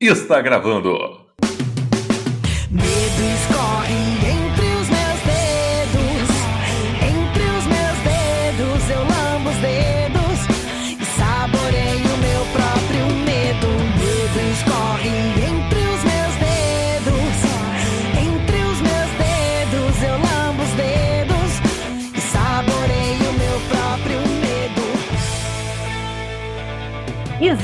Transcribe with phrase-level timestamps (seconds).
[0.00, 1.17] Está gravando.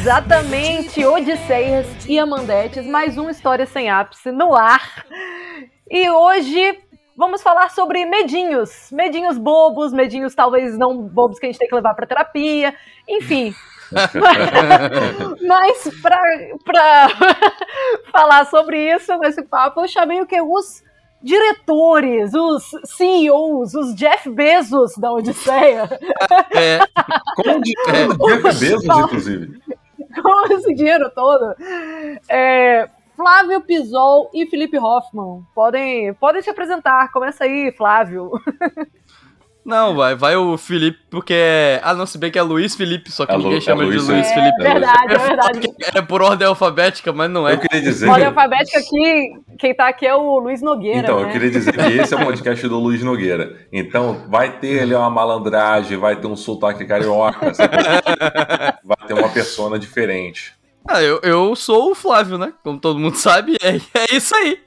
[0.05, 5.03] Exatamente, Odisseias e Amandetes, mais uma história sem ápice no ar.
[5.91, 6.79] E hoje
[7.17, 11.75] vamos falar sobre medinhos, medinhos bobos, medinhos talvez não bobos que a gente tem que
[11.75, 12.75] levar para terapia,
[13.09, 13.55] enfim.
[15.49, 17.09] Mas para
[18.13, 20.83] falar sobre isso nesse papo, eu chamei o que os
[21.23, 25.89] diretores, os CEOs, os Jeff Bezos da Odisseia.
[26.55, 26.79] É,
[27.37, 27.73] Com o de-
[28.19, 29.65] o Jeff Bezos, inclusive.
[30.23, 31.55] Com esse dinheiro todo.
[32.29, 35.43] É, Flávio Pisol e Felipe Hoffman.
[35.55, 37.11] Podem, podem se apresentar.
[37.13, 38.33] Começa aí, Flávio.
[39.65, 41.81] não, vai, vai o Felipe, porque é.
[41.83, 43.83] Ah, não, se bem que é Luiz Felipe, só que É Lu- ninguém é chama
[43.83, 44.51] Luiz de Luiz Felipe.
[44.57, 44.63] Felipe.
[44.63, 45.61] É verdade, é verdade.
[45.95, 47.55] É por ordem alfabética, mas não é.
[47.55, 48.09] Eu queria dizer.
[48.09, 50.99] Ordem alfabética aqui, quem tá aqui é o Luiz Nogueira.
[50.99, 51.29] Então, né?
[51.29, 53.57] eu queria dizer que esse é o podcast do Luiz Nogueira.
[53.73, 57.53] Então, vai ter ali uma malandragem, vai ter um sotaque carioca,
[58.85, 60.53] vai ter uma persona diferente.
[60.87, 62.53] Ah, eu, eu sou o Flávio, né?
[62.63, 64.59] Como todo mundo sabe, é, é isso aí.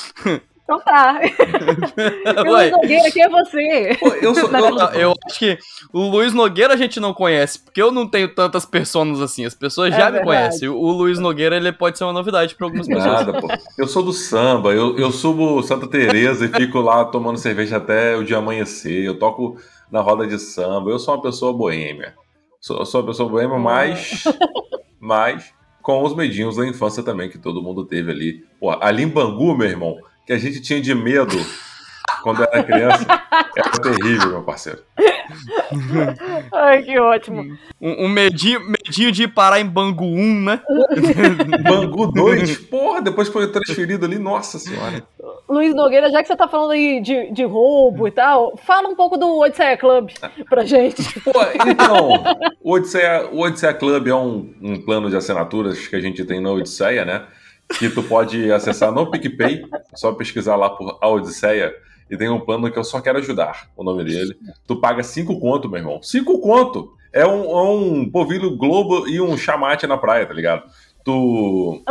[0.70, 1.18] Então tá.
[2.46, 3.98] o Luiz Nogueira, quem é você?
[4.22, 4.50] Eu sou.
[4.60, 5.58] Eu- eu acho que
[5.92, 9.44] o Luiz Nogueira a gente não conhece, porque eu não tenho tantas personas assim.
[9.44, 10.26] As pessoas É já me verdade.
[10.26, 10.68] conhecem.
[10.68, 13.04] O, Luiz Nogueira ele pode ser uma novidade para algumas pessoas.
[13.04, 13.48] Nada, pô.
[13.76, 18.16] Eu sou do samba, eu, eu subo Santa Teresa e fico lá tomando cerveja até
[18.16, 19.04] o dia amanhecer.
[19.04, 19.56] Eu toco
[19.90, 20.90] na roda de samba.
[20.90, 22.14] Eu sou uma pessoa boêmia.
[22.60, 24.22] Sou, eu sou uma pessoa boêmia, mas,
[25.00, 28.44] mas com os medinhos da infância também, que todo mundo teve ali.
[28.60, 29.96] Pô, ali em Bangu, meu irmão,
[30.30, 31.36] que a gente tinha de medo
[32.22, 33.04] quando era criança,
[33.56, 34.78] era terrível, meu parceiro.
[36.52, 37.42] Ai, que ótimo.
[37.80, 40.60] Um, um medinho, medinho de parar em Bangu 1, né?
[41.68, 45.02] Bangu 2, porra, depois que foi transferido ali, nossa senhora.
[45.48, 48.94] Luiz Nogueira, já que você tá falando aí de, de roubo e tal, fala um
[48.94, 50.10] pouco do Odisseia Club
[50.48, 51.18] pra gente.
[51.22, 51.32] Pô,
[51.66, 52.08] então,
[52.62, 56.40] o Odisseia, o Odisseia Club é um, um plano de assinaturas que a gente tem
[56.40, 57.24] na Odisseia, né?
[57.78, 59.64] Que tu pode acessar no PicPay,
[59.94, 61.74] só pesquisar lá por A Odisseia,
[62.10, 64.36] e tem um plano que eu só quero ajudar, o nome dele.
[64.66, 66.02] Tu paga cinco conto, meu irmão.
[66.02, 66.92] Cinco conto!
[67.12, 70.70] É um, é um povilho globo e um chamate na praia, tá ligado?
[71.04, 71.82] Tu,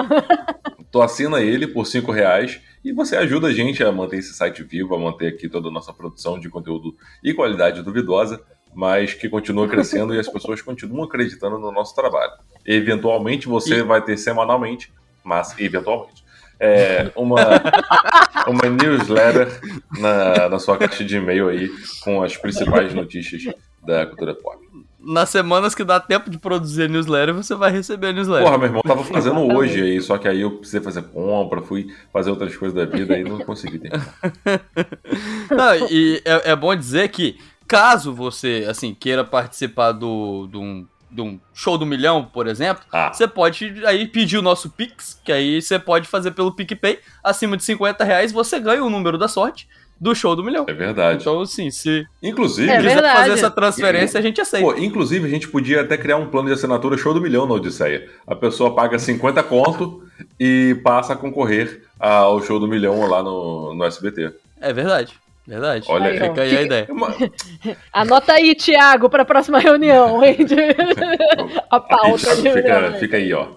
[0.91, 4.63] tu assina ele por cinco reais e você ajuda a gente a manter esse site
[4.63, 8.41] vivo, a manter aqui toda a nossa produção de conteúdo e qualidade duvidosa
[8.71, 12.31] mas que continua crescendo e as pessoas continuam acreditando no nosso trabalho.
[12.63, 14.93] Eventualmente você E- vai ter semanalmente,
[15.29, 16.25] mas eventualmente,
[16.59, 17.37] é, uma,
[18.49, 19.61] uma newsletter
[19.99, 21.69] na, na sua caixa de e-mail aí
[22.01, 23.53] com as principais notícias
[23.85, 24.57] da cultura pop.
[24.99, 28.43] Nas semanas que dá tempo de produzir newsletter, você vai receber a newsletter.
[28.43, 31.93] Porra, meu irmão, tava fazendo hoje aí, só que aí eu precisei fazer compra, fui
[32.11, 33.91] fazer outras coisas da vida e não consegui ter.
[35.49, 40.85] Não, e é, é bom dizer que, caso você, assim, queira participar do, de, um,
[41.11, 45.19] de um show do milhão, por exemplo, Ah, você pode aí pedir o nosso Pix,
[45.23, 46.99] que aí você pode fazer pelo PicPay.
[47.23, 49.67] Acima de 50 reais, você ganha o número da sorte
[49.99, 50.65] do show do milhão.
[50.67, 51.21] é verdade.
[51.21, 53.17] Então, assim, se Inclusive, É quiser verdade.
[53.17, 54.65] fazer essa transferência, a gente aceita.
[54.65, 57.53] Pô, inclusive, a gente podia até criar um plano de assinatura show do milhão na
[57.55, 58.07] Odisseia.
[58.25, 60.03] A pessoa paga 50 conto
[60.39, 64.31] e passa a concorrer ao show do milhão lá no, no SBT.
[64.61, 65.15] É verdade,
[65.49, 65.85] verdade.
[65.89, 66.85] Olha aí, Fica aí a ideia.
[66.87, 67.13] É uma-
[67.93, 70.45] Anota aí, Thiago, pra próxima reunião, hein?
[70.45, 70.55] de-
[71.69, 72.99] A pauta fica, reunião.
[72.99, 73.47] fica aí, ó.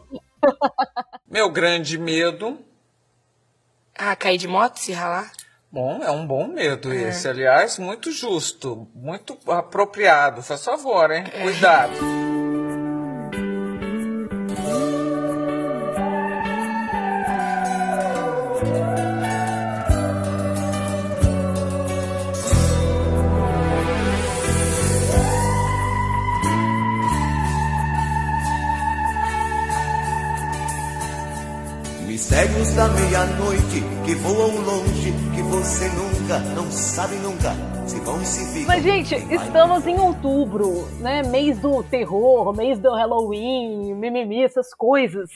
[1.30, 2.58] Meu grande medo.
[3.96, 5.30] Ah, cair de moto, se ralar?
[5.70, 7.28] Bom, é um bom medo esse.
[7.28, 10.42] Aliás, muito justo, muito apropriado.
[10.42, 11.24] Faz favor, hein?
[11.42, 11.92] Cuidado.
[32.32, 37.50] Mistérios da meia-noite que voam longe, que você nunca, não sabe nunca,
[37.86, 38.68] se vão se ficam.
[38.68, 41.22] Mas, gente, estamos em outubro, né?
[41.24, 45.28] Mês do terror, mês do Halloween, mimimi, essas coisas.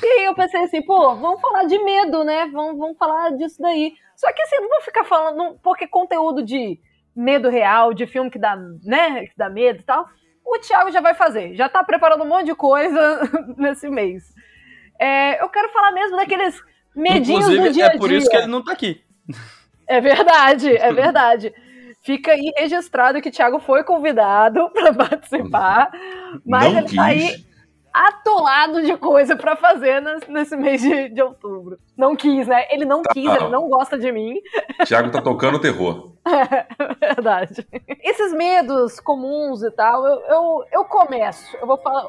[0.00, 2.48] E aí eu pensei assim, pô, vamos falar de medo, né?
[2.52, 3.94] Vamos, vamos falar disso daí.
[4.14, 6.78] Só que assim, não vou ficar falando, porque conteúdo de
[7.16, 10.06] medo real, de filme que dá, né, que dá medo e tal,
[10.46, 11.56] o Thiago já vai fazer.
[11.56, 14.37] Já tá preparando um monte de coisa nesse mês.
[14.98, 16.60] É, eu quero falar mesmo daqueles
[16.94, 17.96] medinhos do Inclusive, dia a dia.
[17.96, 19.00] é por isso que ele não tá aqui.
[19.86, 21.52] É verdade, é verdade.
[22.02, 25.90] Fica aí registrado que o Thiago foi convidado para participar,
[26.44, 27.46] mas não ele tá aí quis.
[27.92, 31.78] atolado de coisa para fazer nes- nesse mês de, de outubro.
[31.96, 32.66] Não quis, né?
[32.70, 33.12] Ele não Tá.
[33.12, 34.34] quis, ele não gosta de mim.
[34.86, 36.12] Thiago tá tocando terror.
[37.00, 37.66] É verdade.
[38.04, 41.56] Esses medos comuns e tal, eu, eu, eu começo.
[41.56, 42.04] Eu vou falar.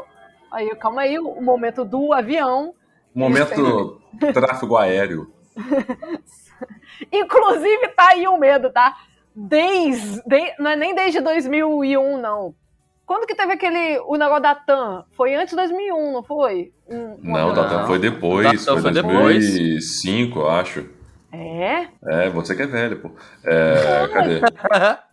[0.51, 2.73] Aí, calma aí, o momento do avião.
[3.13, 4.01] Momento
[4.33, 5.31] tráfego aéreo.
[7.11, 8.97] Inclusive, tá aí o medo, tá?
[9.35, 10.21] Desde.
[10.25, 12.53] de- não é nem desde 2001, não.
[13.05, 13.99] Quando que teve aquele.
[14.05, 15.05] O negócio da TAM?
[15.15, 16.71] Foi antes de 2001, não foi?
[16.87, 18.65] Um- um Não, avião- Tatan, foi depois.
[18.65, 20.89] Tatan Foi foi 2005, eu acho.
[21.31, 21.87] É?
[22.07, 23.11] É, você que é velho, pô.
[23.43, 24.41] É, cadê?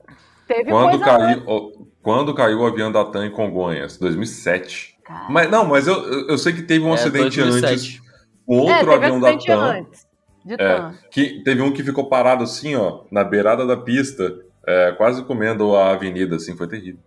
[0.49, 3.97] Teve Quando coisa caiu, quando caiu o avião da TAM em Congonhas?
[3.99, 4.96] 2007.
[5.07, 5.27] Cara.
[5.31, 7.73] Mas não, mas eu, eu sei que teve um É, acidente 2007.
[7.73, 8.03] antes.
[8.47, 9.61] O outro é, teve avião da acidente TAM.
[9.61, 10.07] antes.
[10.45, 14.33] De É, que teve um que ficou parado assim, ó, na beirada da pista,
[14.67, 17.01] é, quase comendo a avenida, assim, foi terrível.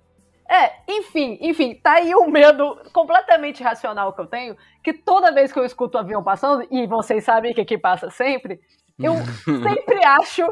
[0.50, 5.52] É, enfim, enfim, tá aí um medo completamente irracional que eu tenho, que toda vez
[5.52, 8.60] que eu escuto o avião passando, e vocês sabem que aqui passa sempre,
[8.98, 9.14] eu
[9.46, 10.44] sempre acho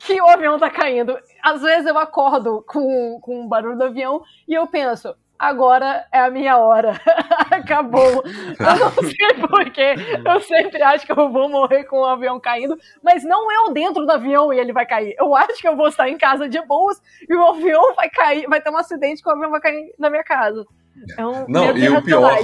[0.00, 1.16] que o avião tá caindo.
[1.42, 6.20] Às vezes eu acordo com, com o barulho do avião e eu penso, agora é
[6.20, 7.00] a minha hora.
[7.50, 8.22] Acabou.
[8.22, 9.94] Eu não sei porquê.
[10.22, 14.04] Eu sempre acho que eu vou morrer com o avião caindo, mas não eu dentro
[14.04, 15.14] do avião e ele vai cair.
[15.18, 18.46] Eu acho que eu vou estar em casa de boas e o avião vai cair,
[18.46, 20.66] vai ter um acidente que o avião vai cair na minha casa.
[21.16, 22.36] É um Não, e o pior,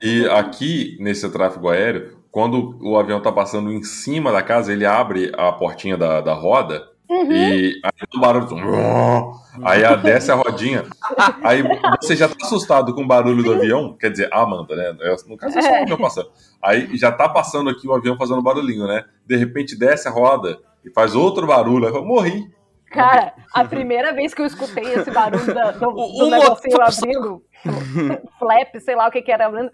[0.00, 4.86] e aqui nesse tráfego aéreo, quando o avião tá passando em cima da casa, ele
[4.86, 7.32] abre a portinha da, da roda Uhum.
[7.32, 9.32] e aí um barulho.
[9.64, 10.84] Aí a- desce a rodinha.
[11.42, 11.60] Aí
[12.00, 14.96] você já tá assustado com o barulho do avião, quer dizer, a Amanda, né?
[15.26, 16.30] No caso é só o avião passando.
[16.62, 19.04] Aí já tá passando aqui o avião fazendo barulhinho, né?
[19.26, 21.86] De repente desce a roda e faz outro barulho.
[21.88, 22.44] Aí eu morri.
[22.92, 25.50] Cara, a primeira vez que eu escutei esse barulho do,
[25.90, 27.42] O- do o negocinho abrindo,
[28.38, 29.70] flap, sei lá o que que era abrindo,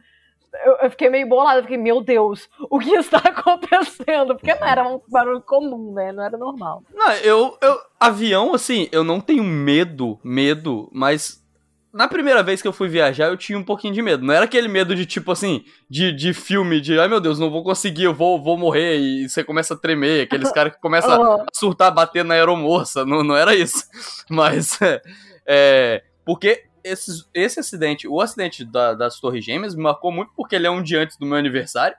[0.65, 4.35] eu, eu fiquei meio bolada, fiquei, meu Deus, o que está acontecendo?
[4.35, 6.13] Porque não era um barulho comum, né?
[6.13, 6.83] Não era normal.
[6.95, 7.79] Não, eu, eu.
[7.99, 11.45] Avião, assim, eu não tenho medo, medo, mas.
[11.93, 14.23] Na primeira vez que eu fui viajar, eu tinha um pouquinho de medo.
[14.23, 17.51] Não era aquele medo de tipo assim, de, de filme, de ai meu Deus, não
[17.51, 21.23] vou conseguir, eu vou, vou morrer, e você começa a tremer, aqueles caras que começam
[21.23, 23.03] a surtar, bater na aeromoça.
[23.07, 23.83] Não, não era isso.
[24.29, 24.79] Mas.
[24.83, 25.01] É,
[25.47, 30.55] é, porque esses, esse acidente, o acidente da- das Torres Gêmeas, me marcou muito porque
[30.56, 31.97] ele é um dia antes do meu aniversário.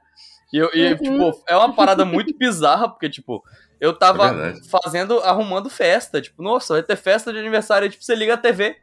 [0.54, 0.98] E, eu, e, Uhum.
[0.98, 3.44] tipo, é uma parada muito bizarra, porque, tipo,
[3.80, 4.60] eu É tava verdade.
[4.69, 6.22] fazendo, arrumando festa.
[6.22, 7.86] Tipo, nossa, vai ter festa de aniversário.
[7.86, 8.75] Aí, tipo, você liga a TV,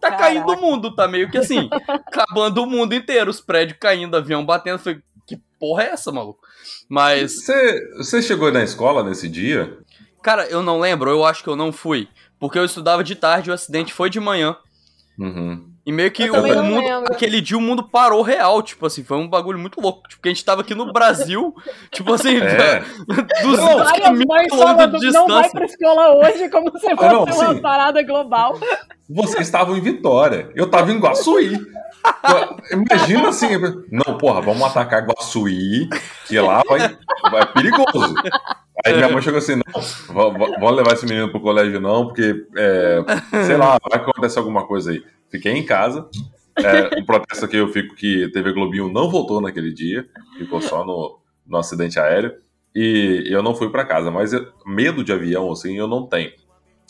[0.00, 0.24] tá Caraca.
[0.24, 1.68] caindo o mundo, tá meio que assim,
[2.06, 4.78] acabando o mundo inteiro, os prédios caindo, avião batendo.
[4.78, 6.40] Falei, que porra é essa, maluco?
[6.88, 9.78] Mas, Você, você chegou na escola nesse dia?
[10.22, 12.08] cara, eu não lembro, eu acho que eu não fui.
[12.38, 14.56] Porque eu estudava de tarde, o acidente foi de manhã.
[15.20, 15.70] Uhum.
[15.84, 19.28] E meio que o, mundo, aquele dia o mundo parou real, tipo assim, foi um
[19.28, 20.08] bagulho muito louco.
[20.08, 21.54] Tipo, que a gente tava aqui no Brasil,
[21.90, 22.82] tipo assim, É.
[23.42, 25.50] 200 Várias mães quilômetros falando, de não vai distância.
[25.50, 27.60] pra escola hoje como se fosse não, uma sim.
[27.60, 28.58] parada global.
[29.08, 30.50] Vocês estavam em Vitória.
[30.54, 31.58] Eu tava em Guaçuí.
[32.70, 33.48] Imagina assim.
[33.90, 35.88] Não, porra, vamos atacar Guaçuí,
[36.28, 36.96] que lá vai,
[37.30, 38.14] vai perigoso.
[38.84, 42.06] Aí minha mãe chegou assim: não, v- v- vamos levar esse menino pro colégio, não,
[42.06, 42.98] porque, é,
[43.46, 45.02] sei lá, vai acontecer alguma coisa aí.
[45.30, 46.08] Fiquei em casa.
[46.58, 50.06] É, um protesto aqui eu fico que TV Globinho não voltou naquele dia,
[50.36, 52.32] ficou só no, no acidente aéreo.
[52.74, 56.30] E eu não fui pra casa, mas eu- medo de avião, assim, eu não tenho.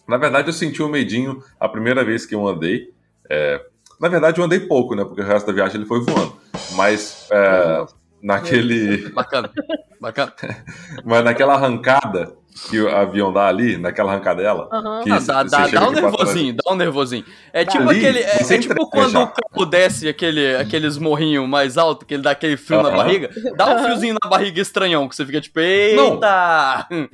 [0.09, 2.89] Na verdade, eu senti um medinho a primeira vez que eu andei.
[3.31, 3.61] É,
[4.01, 5.05] na verdade, eu andei pouco, né?
[5.05, 6.35] Porque o resto da viagem ele foi voando.
[6.73, 7.87] Mas é,
[8.23, 9.09] naquele.
[9.11, 9.51] Bacana,
[10.00, 10.35] bacana.
[11.04, 12.35] Mas naquela arrancada
[12.69, 14.69] que o avião dá ali, naquela arrancadela.
[14.73, 15.00] Aham.
[15.02, 17.25] que Ah, dá, dá, dá um nervosinho, dá um nervosinho.
[17.52, 18.19] É tipo Ali, aquele.
[18.21, 19.23] É, é tipo quando já.
[19.23, 22.97] o carro desce aquele, aqueles morrinhos mais altos, que ele dá aquele frio na Aham.
[22.99, 23.31] barriga.
[23.57, 26.87] Dá um friozinho na barriga estranhão, que você fica tipo, eita!
[26.90, 27.09] Aham.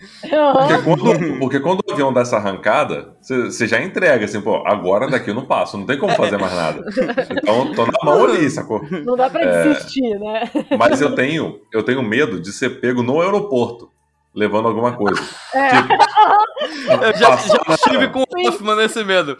[0.52, 5.08] Porque quando, porque quando o avião dá essa arrancada, você já entrega, assim, pô, agora
[5.08, 6.84] daqui eu não passo, não tem como fazer mais nada.
[7.30, 8.80] Então, tô na mão ali, sacou?
[9.04, 9.62] Não dá pra É.
[9.68, 10.50] desistir, né?
[10.78, 13.90] Mas eu tenho, eu tenho medo de ser pego no aeroporto,
[14.36, 15.20] levando alguma coisa.
[15.54, 15.68] É.
[15.70, 15.94] Tipo,
[17.02, 19.36] Eu já, já na- estive com o Hoffman nesse medo.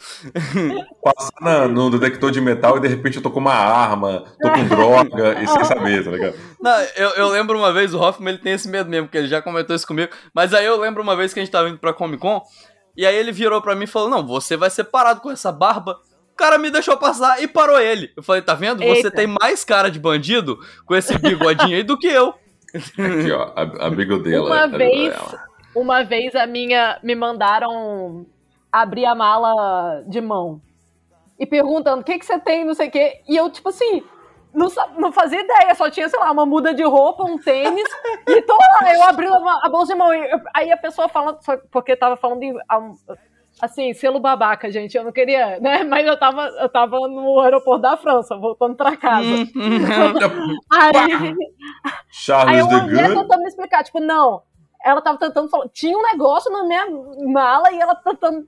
[1.03, 4.51] passar na- no detector de metal e de repente eu tô com uma arma, tô
[4.51, 6.35] com droga e sem saber, tá ligado?
[6.61, 9.29] Não, eu, eu lembro uma vez, o Hoffman ele tem esse medo mesmo, porque ele
[9.29, 10.11] já comentou isso comigo.
[10.35, 12.43] Mas aí eu lembro uma vez que a gente tava indo pra Comic Con,
[12.97, 15.53] e aí ele virou pra mim e falou: Não, você vai ser parado com essa
[15.53, 15.99] barba.
[16.37, 18.11] cara me deixou passar e parou ele.
[18.17, 18.79] Eu falei, tá vendo?
[18.83, 19.11] Você Eita.
[19.11, 22.35] tem mais cara de bandido com esse bigodinho aí do que eu.
[22.77, 23.89] Aqui, ó, a, a.
[23.89, 25.49] Uma ali vez, pra ela.
[25.75, 28.27] uma vez a minha me mandaram
[28.71, 30.61] abrir a mala de mão
[31.39, 33.23] e perguntando o que, que você tem, não sei o quê.
[33.29, 34.03] E eu, tipo assim,
[34.53, 34.69] não,
[34.99, 37.89] não fazia ideia, só tinha, sei lá, uma muda de roupa, um tênis,
[38.27, 40.13] e tô lá, eu abri a, bolsa de mão.
[40.13, 41.09] e aí a pessoa
[41.41, 42.55] só porque tava falando em.
[43.61, 44.97] Assim, selo babaca, gente.
[44.97, 45.83] Eu não queria, né?
[45.85, 49.27] Mas eu tava, eu tava no aeroporto da França, voltando pra casa.
[49.27, 49.47] Hum,
[50.73, 50.93] Aí,
[51.33, 51.37] Aí
[52.11, 53.15] Charles eu de olhei Gaulle.
[53.23, 54.43] tentando me explicar, tipo, não.
[54.85, 55.69] Ela tava tentando falar.
[55.71, 56.87] Tinha um negócio na minha
[57.33, 58.47] mala e ela tentando.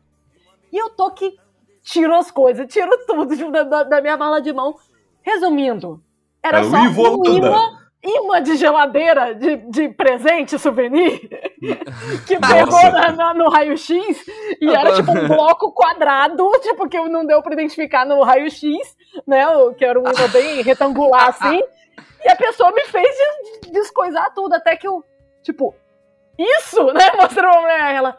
[0.72, 1.34] E eu tô que
[1.82, 4.74] tiro as coisas, tiro tudo tipo, da, da- minha mala de mão.
[5.22, 6.02] Resumindo,
[6.42, 6.76] era, Era o só
[7.16, 11.20] um imã, imã de geladeira, de, de presente, souvenir,
[12.26, 13.90] que pegou na- na- no raio-x
[14.60, 18.62] e era tipo um bloco quadrado, tipo, que não deu pra identificar no raio-x,
[19.26, 19.44] né?
[19.76, 21.60] Que era um imã bem retangular assim.
[22.24, 23.08] E a pessoa me fez
[23.62, 25.02] des- descoisar tudo, até que eu,
[25.42, 25.74] tipo,
[26.38, 27.10] isso, né?
[27.16, 28.18] Mostrou a mulher, ela.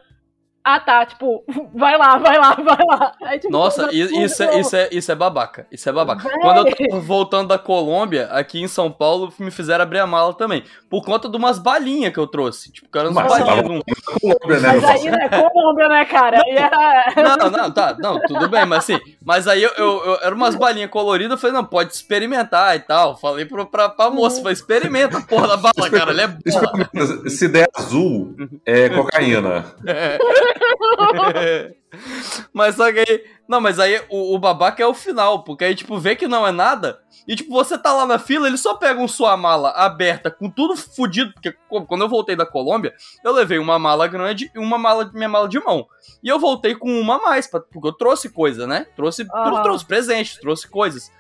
[0.64, 3.14] Ah, tá, tipo, vai lá, vai lá, vai lá.
[3.24, 5.66] Aí, tipo, Nossa, isso, é, isso, é, isso é babaca.
[5.72, 6.28] Isso é babaca.
[6.28, 6.40] Véi.
[6.42, 10.34] Quando eu tava voltando da Colômbia, aqui em São Paulo, me fizeram abrir a mala
[10.34, 10.64] também.
[10.90, 12.72] Por conta de umas balinhas que eu trouxe.
[12.72, 13.56] Tipo, cara, umas Mas balinhas.
[13.56, 13.82] tava- num-
[14.20, 16.42] Colômbia, né, Mas aí, né, Colômbia, né, cara?
[16.46, 17.14] Era.
[17.38, 20.56] Não, não, tá, não, tudo bem, mas assim, mas aí eu, eu, eu- era umas
[20.56, 23.16] balinhas coloridas, eu falei, não, pode experimentar e tal.
[23.16, 26.40] Falei pro, pra, pra moça, falei, experimenta a porra da bala, cara, ela é boa.
[26.44, 27.30] Experimenta.
[27.30, 29.66] Se der azul, é cocaína.
[32.54, 33.24] mas só que aí.
[33.48, 36.48] Não, mas aí o, o babaca é o final, porque aí, tipo, vê que não
[36.48, 37.00] é nada.
[37.28, 40.50] E, tipo, você tá lá na fila, ele só pega um sua mala aberta, com
[40.50, 41.32] tudo fudido.
[41.34, 45.30] Porque quando eu voltei da Colômbia, eu levei uma mala grande e uma mala, minha
[45.30, 45.88] mala de mão.
[46.24, 48.88] E eu voltei com uma a mais, pra- porque eu trouxe coisa, né?
[48.96, 49.62] Trouxe, Aham.
[49.62, 51.12] trouxe presentes, trouxe coisas.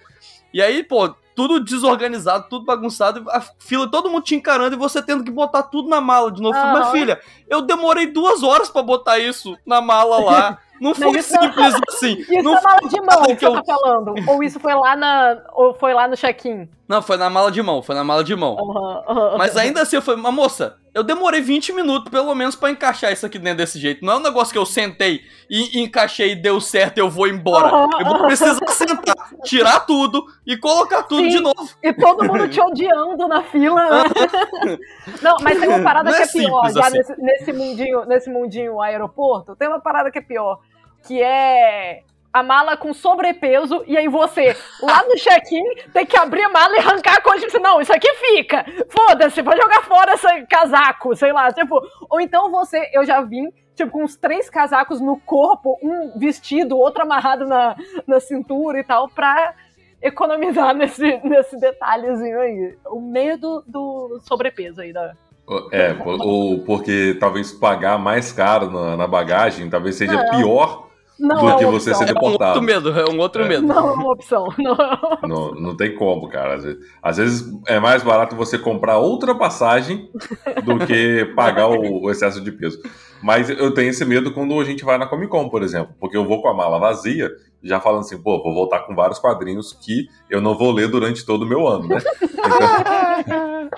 [0.51, 5.01] E aí, pô, tudo desorganizado, tudo bagunçado, a fila, todo mundo te encarando e você
[5.01, 6.56] tendo que botar tudo na mala de novo.
[6.60, 10.58] Falei, Mas filha, eu demorei duas horas pra botar isso na mala lá.
[10.81, 12.13] Não foi não- simples assim.
[12.19, 14.13] Isso Não, é mala de mão que que você eu- tá falando.
[14.27, 15.38] Ou isso foi lá na.
[15.53, 16.69] Ou foi lá no check-in.
[16.88, 18.57] não, foi na mala de mão, foi na mala de mão.
[18.59, 19.38] Aham, aham.
[19.38, 23.12] Mas ainda assim, eu falei, mas moça, eu demorei 20 minutos pelo menos pra encaixar
[23.13, 24.03] isso aqui dentro desse jeito.
[24.03, 27.27] Não é um negócio que eu sentei e encaixei e deu certo e eu vou
[27.27, 27.67] embora.
[27.67, 31.29] Aham, Eu vou precisar sentar, tirar tudo e colocar tudo Sim.
[31.29, 31.69] de novo.
[31.83, 33.81] E todo mundo te odiando na fila.
[33.89, 34.03] né?
[35.21, 36.98] Não, mas tem uma parada Não que é é pior, assim.
[36.98, 40.59] nesse, nesse mundinho, nesse mundinho aeroporto, tem uma parada que é pior,
[41.06, 46.44] que é a mala com sobrepeso, e aí você, lá no check-in, tem que abrir
[46.44, 50.13] a mala e arrancar a coisa, tipo não, isso aqui fica, foda-se, vou jogar fora
[50.13, 54.50] esse casaco, sei lá, tipo, ou então você, eu já vim, tipo, com uns três
[54.50, 57.75] casacos no corpo, um vestido, outro amarrado na,
[58.06, 59.56] na cintura e tal, pra
[60.01, 62.77] economizar nesse, nesse detalhezinho aí.
[62.88, 65.13] O medo do sobrepeso aí da.
[65.72, 70.29] É, ou porque talvez pagar mais caro na, na bagagem talvez seja Não.
[70.29, 70.88] pior
[71.19, 72.07] Não do é que você opção.
[72.07, 72.61] ser É um outro deportado.
[72.61, 73.47] medo, é um outro É.
[73.47, 73.67] medo.
[73.67, 74.47] Não é uma opção.
[74.57, 75.19] Não é uma opção.
[75.27, 76.55] Não, não tem como, cara.
[76.55, 80.09] Às vezes, às vezes é mais barato você comprar outra passagem
[80.63, 82.79] do que pagar o, o excesso de peso.
[83.21, 86.15] Mas eu tenho esse medo quando a gente vai na Comic Con, por exemplo, porque
[86.15, 87.29] eu vou com a mala vazia,
[87.61, 91.25] já falando assim, pô, vou voltar com vários quadrinhos que eu não vou ler durante
[91.25, 91.97] todo o meu ano, né?
[92.21, 93.69] Então,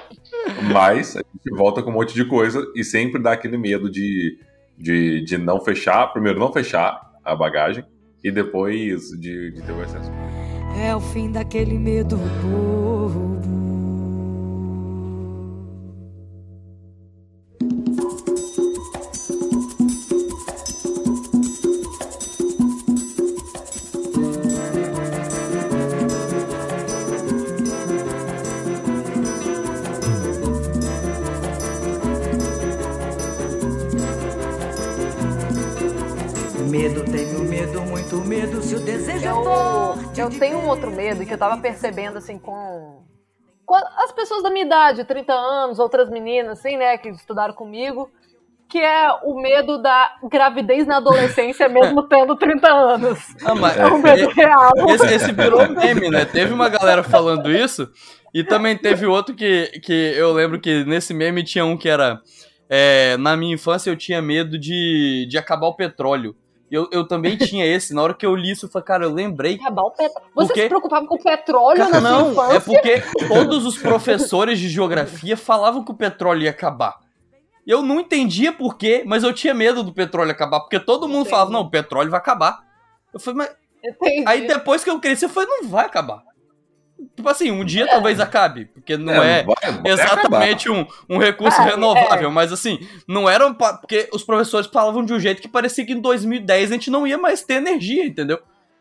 [0.72, 4.38] mas a gente volta com um monte de coisa e sempre dá aquele medo de,
[4.78, 7.84] de, de não fechar, primeiro não fechar a bagagem
[8.24, 10.12] e depois de, de ter o excesso.
[10.80, 12.91] É o fim daquele medo bobo.
[38.72, 40.22] Se o desejo é Eu, forte.
[40.22, 43.04] eu tenho um outro medo que eu tava percebendo, assim, com,
[43.66, 48.10] com as pessoas da minha idade, 30 anos, outras meninas, assim, né, que estudaram comigo,
[48.70, 53.20] que é o medo da gravidez na adolescência, mesmo tendo 30 anos.
[53.44, 54.72] Ah, mas É um medo real.
[54.88, 56.24] esse, esse virou meme, né?
[56.24, 57.90] Teve uma galera falando isso,
[58.34, 62.22] e também teve outro que, que eu lembro que nesse meme tinha um que era.
[62.70, 66.34] é, na minha infância eu tinha medo de, de acabar o petróleo.
[66.72, 67.94] Eu, eu também tinha esse.
[67.94, 69.56] Na hora que eu li isso, eu falei, cara, eu lembrei.
[69.56, 70.14] Acabar o pet...
[70.34, 70.62] Você Por quê?
[70.62, 72.56] se preocupava com o petróleo na sua Não, infância?
[72.56, 76.98] é porque todos os professores de geografia falavam que o petróleo ia acabar.
[77.68, 81.26] Eu não entendia por quê, mas eu tinha medo do petróleo acabar, porque todo mundo
[81.26, 81.32] Sim.
[81.32, 82.60] falava, não, o petróleo vai acabar.
[83.14, 84.24] Eu falei, mas Entendi.
[84.28, 86.24] Aí depois que eu cresci, eu falei, não vai acabar.
[87.16, 91.60] Tipo assim, um dia talvez acabe, porque não é, vai- vai exatamente um, um recurso
[91.62, 95.42] Ah, renovável, mas assim, não era um pa- porque os professores falavam de um jeito
[95.42, 98.40] que parecia que em 2010 a gente não ia mais ter energia, entendeu?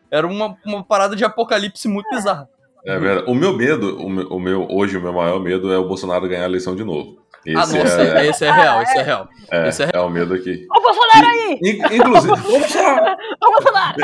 [0.09, 2.47] Era uma, uma parada de apocalipse muito bizarra.
[2.85, 3.31] É verdade.
[3.31, 6.27] O meu medo, o meu, o meu- hoje o meu maior medo é o Bolsonaro
[6.27, 7.19] ganhar a eleição de novo.
[7.45, 9.27] Esse ah, nossa, é, esse é real, esse é real.
[9.51, 10.67] é, esse é é o medo aqui.
[10.69, 11.59] Ô, Bolsonaro aí!
[11.63, 13.15] In- Inclusive, Ô, Bolsonaro!
[13.43, 13.97] Ô, Bolsonaro!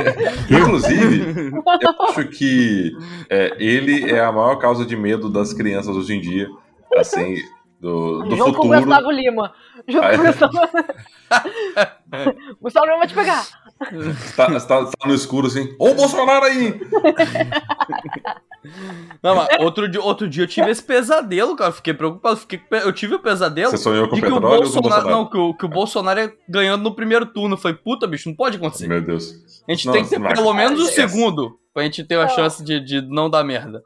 [0.49, 2.91] Inclusive, eu acho que
[3.29, 6.47] é, ele é a maior causa de medo das crianças hoje em dia,
[6.97, 7.35] assim,
[7.79, 8.81] do, do Junto com o futuro.
[8.81, 9.53] Gustavo Lima.
[9.87, 10.17] Junto com o Ah, é?
[10.17, 10.53] Gustavo
[12.61, 13.45] Gustavo Lima vai te pegar.
[14.35, 16.79] Tá, tá- tá no escuro assim, ô Bolsonaro aí!
[19.23, 21.71] Não, mas outro dia, outro dia eu tive esse pesadelo, cara.
[21.71, 22.37] Fiquei preocupado.
[22.37, 25.01] Fiquei, eu tive o pesadelo Você sonhou com de que o petróleo ou com Bolsonaro.
[25.03, 25.09] Bolsonaro?
[25.09, 27.53] Não, que o, que o Bolsonaro ia ganhando no primeiro turno.
[27.53, 28.87] Eu falei, puta, bicho, não pode acontecer.
[28.87, 29.63] Meu Deus.
[29.67, 31.09] A gente Não, tem que ter não pelo menos o Esquece.
[31.09, 33.81] segundo pra gente ter a chance de, de não dar merda.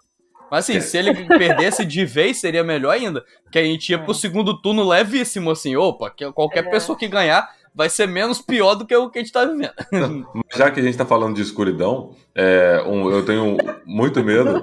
[0.50, 3.24] Mas assim, se ele perdesse de vez, seria melhor ainda.
[3.52, 5.76] Que a gente ia pro segundo turno levíssimo, assim.
[5.76, 6.70] Opa, que qualquer É.
[6.70, 9.72] pessoa que ganhar vai ser menos pior do que o que a gente tá vivendo.
[10.34, 14.62] Mas já que a gente tá falando de escuridão, é, um- eu tenho muito medo.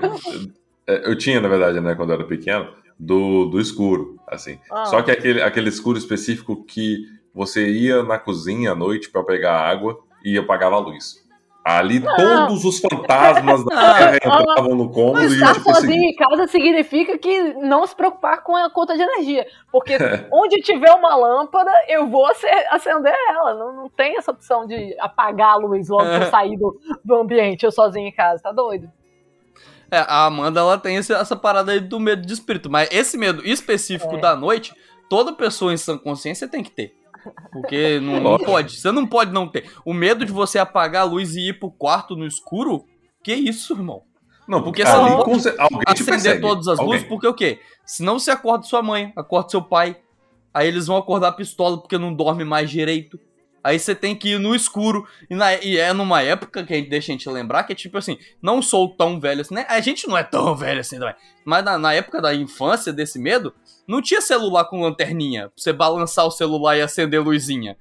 [0.87, 4.59] é, Eu tinha, na verdade, né, quando eu era pequeno, do, do escuro, assim.
[4.71, 4.87] Ah.
[4.87, 9.61] Só que aquele, aquele escuro específico que você ia na cozinha à noite pra pegar
[9.61, 11.25] água e apagava a luz.
[11.65, 16.47] Ali todos os fantasmas da terra entravam no cômodo Mas e estar sozinho em casa
[16.47, 19.47] significa que não se preocupar com a conta de energia.
[19.71, 20.27] Porque É.
[20.33, 23.53] onde tiver uma lâmpada, eu vou ace- acender ela.
[23.55, 27.15] Não, não tem essa opção de apagar a luz logo que eu sair do, do
[27.17, 28.43] ambiente, eu sozinho em casa.
[28.43, 28.91] Tá doido?
[29.91, 32.71] É, a Amanda, ela tem esse- essa parada aí do medo de espírito.
[32.71, 34.21] Mas esse medo específico É.
[34.21, 34.75] da noite,
[35.11, 36.95] toda pessoa em sã consciência tem que ter.
[37.53, 38.79] Porque não, não pode.
[38.79, 39.71] Você não pode não ter.
[39.85, 42.85] O medo de você apagar a luz e ir pro quarto no escuro,
[43.23, 44.03] que isso, irmão?
[44.47, 46.95] Não, Porque cer- alguém te acender todas as Alguém.
[46.95, 47.61] luzes, porque o quê?
[47.85, 49.99] Senão você acorda sua mãe, acorda seu pai,
[50.55, 53.21] aí eles vão acordar pistola porque não dorme mais direito.
[53.69, 55.07] Aí você tem que ir no escuro.
[55.29, 57.77] E, na- e é numa época que a gente deixa a gente lembrar que é
[57.77, 59.67] tipo assim, não sou tão velho assim, né?
[59.69, 61.15] A gente não é tão velho assim também.
[61.45, 63.55] Mas na, na época da infância desse medo,
[63.87, 65.43] não tinha celular com lanterninha.
[65.49, 67.77] Pra você balançar o celular e acender luzinha.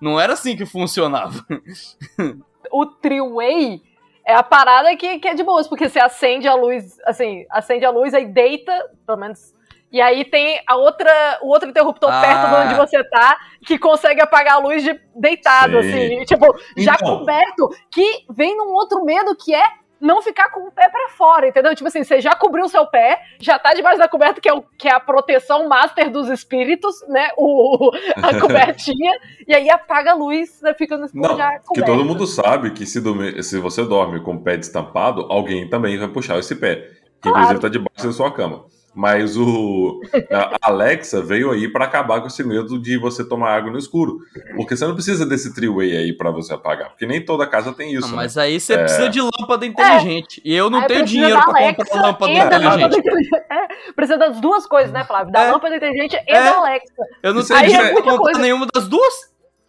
[0.00, 1.44] Não era assim que funcionava.
[2.72, 3.82] O three-way
[4.24, 7.84] é a parada que, que é de boas, porque você acende a luz, assim, acende
[7.84, 8.72] a luz, aí deita,
[9.06, 9.52] pelo menos.
[9.92, 11.10] E aí tem a outra,
[11.42, 12.20] o outro interruptor Ah.
[12.20, 15.88] perto de onde você tá, que consegue apagar a luz de deitado, Sim.
[15.88, 17.18] assim, tipo, já Então.
[17.18, 19.64] coberto, que vem num outro medo que é
[20.00, 21.74] não ficar com o pé pra fora, entendeu?
[21.74, 24.54] Tipo assim, você já cobriu o seu pé, já tá debaixo da coberta, que é,
[24.54, 27.28] o, que é a proteção master dos espíritos, né?
[27.36, 29.12] O, a cobertinha,
[29.46, 30.72] e aí apaga a luz, né?
[30.72, 31.90] fica no Não, já que coberto.
[31.92, 35.98] todo mundo sabe que se, dormir- se você dorme com o pé destampado, alguém também
[35.98, 36.76] vai puxar esse pé.
[37.20, 37.38] Que Claro.
[37.38, 38.64] inclusive tá debaixo da sua cama.
[38.92, 40.00] Mas o
[40.32, 44.18] a Alexa veio aí pra acabar com esse medo de você tomar água no escuro.
[44.56, 46.88] Porque você não precisa desse three-way aí pra você apagar.
[46.90, 48.06] Porque nem toda casa tem isso.
[48.06, 48.16] Ah, né?
[48.16, 50.42] mas aí você precisa de lâmpada inteligente.
[50.44, 52.64] E eu não Aí tenho dinheiro Alexa comprar lâmpada da inteligente.
[52.80, 53.36] lâmpada inteligente.
[53.48, 55.32] É, precisa das duas coisas, né, Flávio?
[55.32, 55.52] Da É.
[55.52, 56.42] lâmpada inteligente e É.
[56.42, 56.92] da Alexa.
[57.22, 58.40] Eu não tenho dinheiro é pra muita comprar coisa.
[58.40, 59.14] nenhuma das duas.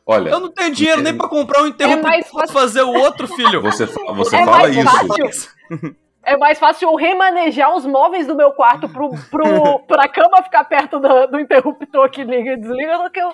[0.03, 2.53] Olha, Eu não tenho dinheiro nem pra comprar um É interruptor pra fácil.
[2.53, 3.61] fazer o outro, filho.
[3.61, 4.83] você, fa- você É fala isso.
[5.07, 5.51] fácil.
[6.23, 10.63] É mais fácil eu remanejar os móveis do meu quarto pro, pro, pra cama ficar
[10.65, 13.31] perto do, do interruptor que liga e desliga do que eu.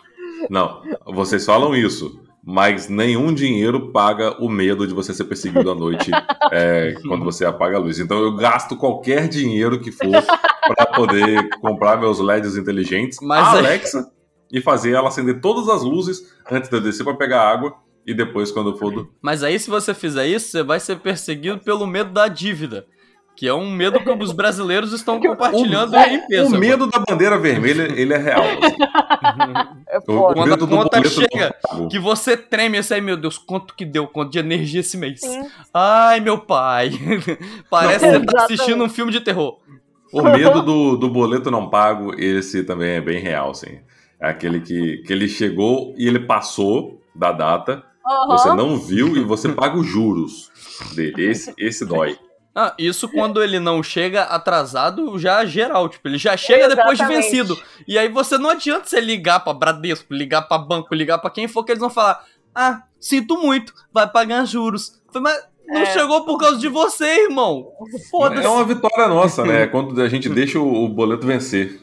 [0.50, 2.26] Não, vocês falam isso.
[2.50, 6.12] Mas nenhum dinheiro paga o medo de você ser perseguido à noite
[6.50, 8.00] é, quando você apaga a luz.
[8.00, 10.24] Então eu gasto qualquer dinheiro que for
[10.66, 14.10] para poder comprar meus LEDs inteligentes, Mas Alexa,
[14.50, 17.76] e fazer ela acender todas as luzes antes de eu descer para pegar água
[18.08, 19.12] e depois quando for do...
[19.22, 22.88] Mas aí, se você fizer isso, você vai ser perseguido pelo medo da dívida.
[23.36, 26.56] Que é um medo que os brasileiros estão compartilhando em peso.
[26.56, 28.44] O medo da bandeira vermelha, ele é real.
[28.44, 29.78] assim.
[29.90, 31.56] É O, o Quando a conta chega.
[31.90, 35.22] Que você treme assim, ai meu Deus, quanto que deu, quanto de energia esse mês?
[35.22, 35.44] Sim.
[35.74, 36.92] Ai, meu pai.
[37.70, 39.60] Parece Não, que você tá assistindo um filme de terror.
[40.12, 43.80] O medo do, do boleto não pago, esse também é bem real, assim.
[44.20, 48.28] É aquele que, que ele chegou e ele passou da data, Aham.
[48.38, 50.50] você não viu e você paga os juros
[50.96, 51.26] dele.
[51.30, 52.18] Esse, esse dói.
[52.56, 55.88] Ah, isso quando ele não chega atrasado, já geral.
[55.90, 57.56] Tipo, ele já chega depois de vencido.
[57.88, 61.48] E aí você não adianta você ligar pra Bradesco, ligar pra banco, ligar pra quem
[61.48, 62.24] for, que eles vão falar:
[62.56, 65.00] Ah, sinto muito, vai pagar juros.
[65.14, 65.86] Mas não É.
[65.94, 67.68] chegou por causa de você, irmão.
[68.10, 68.44] Foda-se.
[68.46, 69.64] É uma vitória nossa, né?
[69.64, 71.82] É Quando a gente deixa o boleto vencer.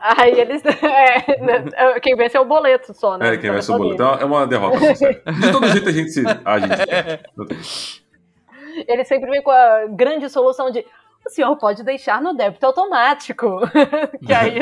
[0.00, 0.62] Aí eles.
[0.82, 3.34] é, né, quem vence é o boleto só, né?
[3.34, 4.02] É, quem vai ser o boleto.
[4.02, 4.78] É uma derrota.
[4.78, 6.24] De todo jeito a gente se.
[6.44, 8.02] A gente.
[8.88, 10.84] ele sempre vem com a grande solução de
[11.24, 13.60] o senhor pode deixar no débito automático.
[14.26, 14.58] que aí.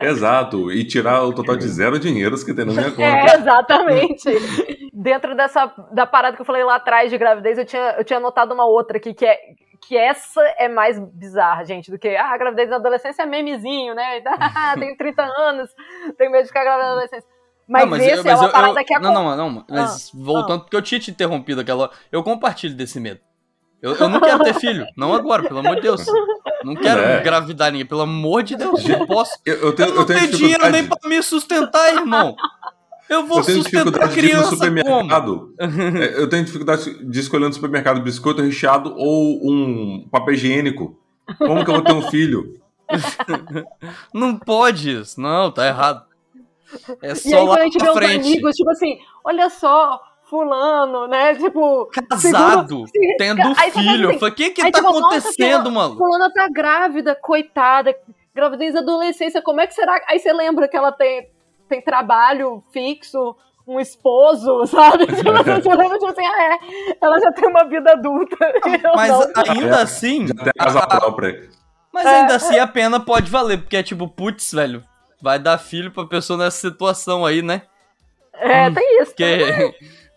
[0.00, 0.70] Exato.
[0.70, 3.38] E tirar o total de zero dinheiros que tem na minha É, conta.
[3.38, 4.90] exatamente.
[4.92, 8.20] Dentro dessa da parada que eu falei lá atrás de gravidez, eu tinha, eu tinha
[8.20, 9.38] notado uma outra aqui, que é
[9.86, 13.94] que essa é mais bizarra, gente, do que ah, a gravidez na adolescência é memezinho,
[13.94, 14.20] né?
[14.56, 15.70] Ah, tenho 30 anos,
[16.18, 17.28] tenho medo de ficar grávida na adolescência.
[17.68, 20.82] Mas, Não, esse é uma parada que é Não, não, não, mas voltando, porque eu
[20.82, 23.20] tinha te interrompido aquela hora, eu compartilho desse medo.
[23.82, 26.04] Eu, eu não quero ter filho, não agora, pelo amor de Deus.
[26.64, 27.20] Não quero É.
[27.20, 29.38] engravidar ninguém, pelo amor de Deus, não posso.
[29.44, 32.34] Eu, eu tenho, Eu não eu tenho tenho dinheiro nem pra me sustentar, irmão.
[33.08, 34.56] Eu vou eu tenho sustentar dificuldade de ir no criança como?
[34.56, 35.54] supermercado.
[36.18, 40.98] É, Eu tenho dificuldade de escolher no supermercado biscoito recheado ou um papel higiênico.
[41.38, 42.60] Como que eu vou ter um filho?
[44.14, 46.04] Não pode isso, não, tá errado.
[47.02, 48.26] É E só aí, lá quando a gente vê frente.
[48.28, 51.34] amigos, tipo assim, olha só, fulano, né?
[51.34, 51.86] Tipo.
[51.86, 54.10] Casado, segundo- tendo Aí filho.
[54.10, 55.96] assim, o que que aí tá tipo, acontecendo, mano?
[55.96, 57.94] Fulana tá grávida, coitada,
[58.34, 60.00] gravidez adolescência, como é que será?
[60.08, 61.28] Aí você lembra que ela tem,
[61.68, 65.06] tem trabalho fixo, um esposo, sabe?
[65.06, 65.22] Você
[65.74, 68.36] lembra, tipo assim, ah, é, ela já tem uma vida adulta.
[68.84, 69.32] Eu Mas não.
[69.48, 71.48] ainda assim, Já tem casa própria.
[71.92, 72.20] mas É.
[72.20, 74.82] ainda assim a pena pode valer, porque é tipo, putz, velho,
[75.20, 77.62] vai dar filho pra pessoa nessa situação aí, né?
[78.34, 79.12] É, tem isso.
[79.12, 79.74] Porque,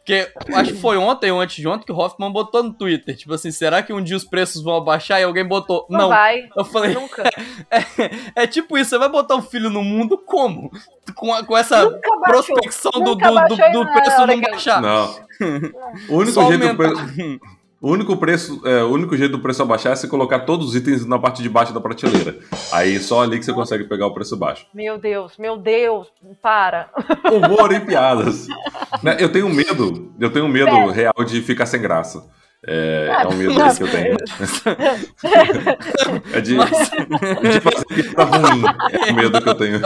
[0.09, 3.15] porque acho que foi ontem ou antes de ontem que o Hoffman botou no Twitter,
[3.15, 5.19] tipo assim, será que um dia os preços vão abaixar?
[5.19, 6.09] E alguém botou, Não, não.
[6.09, 7.23] vai, Eu falei, nunca.
[7.69, 10.71] é, é tipo isso, você vai botar um filho no mundo como?
[11.15, 14.41] Com, a- com essa Nunca baixou, prospecção do, nunca do, do, do em preço não
[14.41, 14.81] baixar.
[14.81, 15.29] Não.
[16.09, 16.91] O único, Só jeito aumentar.
[17.81, 20.75] o, único preço, é, o único jeito do preço abaixar é você colocar todos os
[20.75, 22.37] itens na parte de baixo da prateleira.
[22.71, 24.65] Aí só ali que você consegue pegar o preço baixo.
[24.73, 26.07] Meu Deus, meu Deus,
[26.41, 26.89] para.
[27.31, 28.47] Humor e piadas.
[29.03, 30.91] Né, Eu tenho medo, eu tenho medo Sério?
[30.91, 32.21] real de ficar sem graça.
[32.67, 34.17] É, é um medo Mas- que eu tenho.
[36.33, 38.63] É de, Mas- de fazer piada ruim.
[39.07, 39.79] É o medo que eu tenho.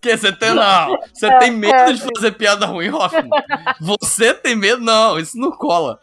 [0.00, 0.98] Que você tem, não.
[1.12, 3.28] Você É, tem medo é, de fazer piada ruim, Hoffman.
[3.80, 4.80] Você tem medo?
[4.82, 5.98] Não, isso não cola.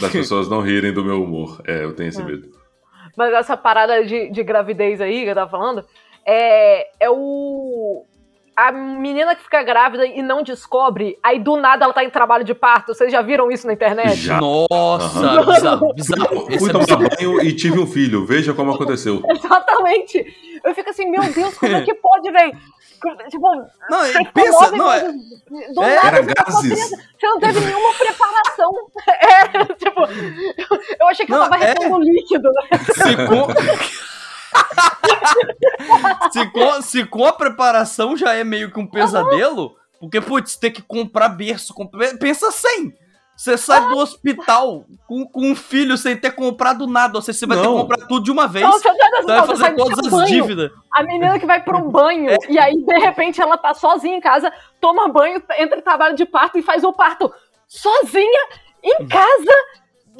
[0.00, 1.60] Das pessoas não rirem do meu humor.
[1.66, 2.48] É, eu tenho esse medo.
[3.16, 5.84] Mas essa parada de, de gravidez aí que eu tava falando
[6.24, 8.04] é, é o.
[8.56, 12.44] A menina que fica grávida e não descobre, aí do nada ela tá em trabalho
[12.44, 12.92] de parto.
[12.94, 14.16] Vocês já viram isso na internet?
[14.16, 14.38] Já.
[14.38, 15.46] Nossa, Aham.
[15.46, 16.58] bizarro, bizarro.
[16.58, 18.26] Fui é tomar banho e tive um filho.
[18.26, 19.22] Veja como aconteceu.
[19.32, 20.24] Exatamente.
[20.62, 22.52] Eu fico assim, meu Deus, como é que pode, velho?
[23.30, 23.48] Tipo,
[23.88, 25.12] Não, você pensa, não, é,
[25.74, 26.90] do é, nada Era gases.
[26.90, 28.70] Você não teve nenhuma preparação.
[29.20, 31.68] É, tipo, eu, eu achei que eu Não, tava é.
[31.68, 32.50] retendo líquido,
[32.94, 33.48] se com...
[36.30, 40.70] se, com, se com a preparação já é meio que um pesadelo, porque, putz, ter
[40.70, 42.16] que comprar berço, comprar...
[42.18, 42.94] pensa sem.
[43.40, 47.56] Você sai do hospital com, com um filho sem ter comprado nada, seja, você vai
[47.56, 48.66] ter que comprar tudo de uma vez.
[48.66, 50.26] Não, você, Você vai não, você fazer vai todas as banho.
[50.26, 50.70] dívidas.
[50.92, 54.52] A menina que vai pro banho e aí, de repente, ela tá sozinha em casa,
[54.78, 57.32] toma banho, entra em trabalho de parto e faz o parto
[57.66, 58.48] sozinha,
[58.84, 59.54] em casa,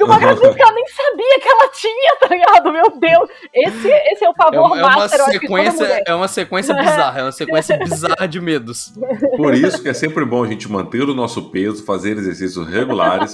[0.01, 2.73] de uma gravidez que ela nem sabia que ela tinha, tá ligado?
[2.73, 3.31] Meu Deus!
[3.53, 6.03] Esse, esse é o É pavor uma, é uma master, eu acho que toda sequência,
[6.07, 8.95] é uma sequência bizarra, é uma sequência bizarra de medos.
[9.37, 13.33] Por isso que é sempre bom a gente manter o nosso peso, fazer exercícios regulares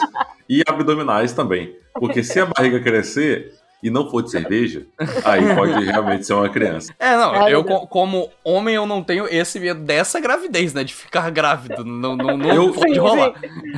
[0.49, 1.77] e abdominais também.
[1.95, 3.53] Porque se a barriga crescer
[3.83, 4.87] e não for de cerveja,
[5.25, 6.93] aí pode realmente ser uma criança.
[6.99, 10.95] É, não, Ai, eu como homem eu não tenho esse medo dessa gravidez, né, de
[10.95, 13.35] ficar grávido, não, não, não Eu- pode Sim, rolar.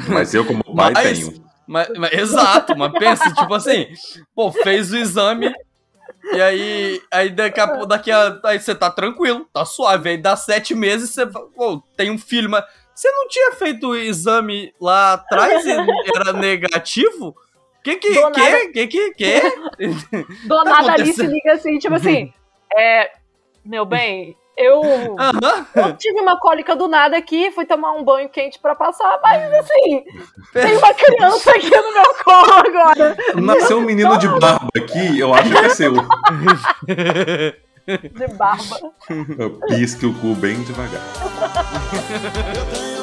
[0.08, 1.47] Mas eu, como pai, Mas- tenho.
[1.68, 3.86] Mas, mas- exato, mas pensa, tipo assim,
[4.34, 5.52] pô, fez o exame
[6.32, 10.34] e aí, aí daqui a, daqui a, aí você tá tranquilo, tá suave, aí dá
[10.34, 15.12] sete meses você, pô, tem um filho, mas você não tinha feito o exame lá
[15.12, 15.70] atrás e
[16.16, 17.36] era negativo?
[17.84, 19.40] Que que, Do que, que, que, que?
[20.48, 22.32] Do Tá nada ali se liga assim, tipo assim,
[22.76, 23.12] é.
[23.64, 24.82] Meu bem, eu,
[25.18, 25.66] Aham.
[25.74, 29.52] eu tive uma cólica do nada aqui, fui tomar um banho quente pra passar, mas
[29.54, 30.04] assim,
[30.52, 33.16] tem uma criança aqui no meu colo agora.
[33.36, 35.94] Nasceu um menino de barba aqui, eu acho que é seu.
[37.86, 38.92] De barba.
[39.68, 41.02] Pisque o cu bem devagar.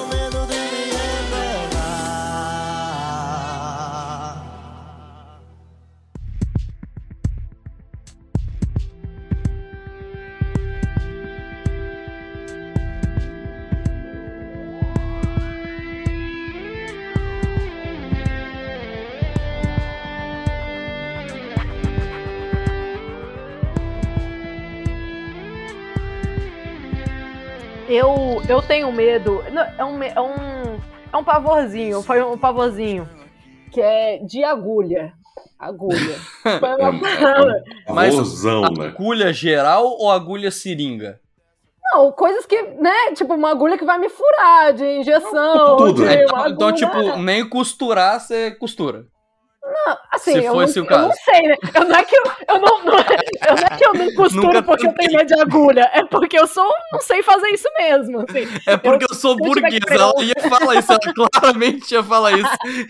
[27.96, 29.44] Eu, eu tenho medo.
[29.52, 30.80] não, é, um, é um.
[31.14, 32.02] É um pavorzinho.
[32.02, 33.08] Foi um pavorzinho.
[33.72, 35.14] Que é de agulha.
[35.58, 36.20] Agulha.
[36.44, 37.64] É, Foi uma é, parada.
[37.88, 38.88] é um Mas pavorzão, né?
[38.88, 41.22] Agulha geral ou agulha seringa?
[41.94, 43.14] Não, coisas que, né?
[43.14, 45.78] Tipo, uma agulha que vai me furar de injeção.
[45.78, 46.24] Tudo, de né?
[46.24, 49.06] Então, então, tipo, nem costurar, você costura.
[50.12, 51.20] Assim, Se eu, fosse não, o eu não caso.
[51.26, 51.56] sei, né?
[51.74, 54.14] Eu não é que eu, eu não, não, é, eu não é que eu não
[54.14, 55.90] costuro Nunca porque eu tenho medo de agulha.
[55.94, 58.20] É porque eu sou, não sei fazer isso mesmo.
[58.22, 58.48] Assim.
[58.66, 59.86] É porque eu, sou eu que burguesa.
[59.86, 61.00] pegar Ela um- ia falar isso, ela
[61.32, 62.50] claramente ia falar isso.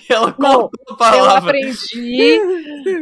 [0.10, 1.38] E ela Não, a Eu palavra.
[1.52, 2.40] aprendi,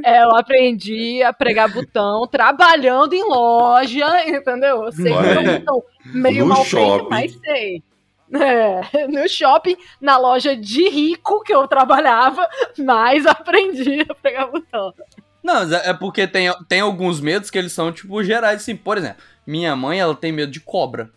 [0.06, 4.84] é, eu aprendi a pregar botão trabalhando em loja, entendeu?
[4.86, 5.60] Eu sei Olha pregar aí.
[5.60, 7.84] botão meio No mal feito, mas sei.
[8.34, 14.93] É, no shopping, na loja de rico que eu trabalhava, mas aprendi a pregar botão.
[15.43, 18.76] Não, é é porque tem, tem alguns medos que eles são, tipo, gerais, assim.
[18.76, 21.12] Por exemplo, minha mãe, ela tem medo de cobra.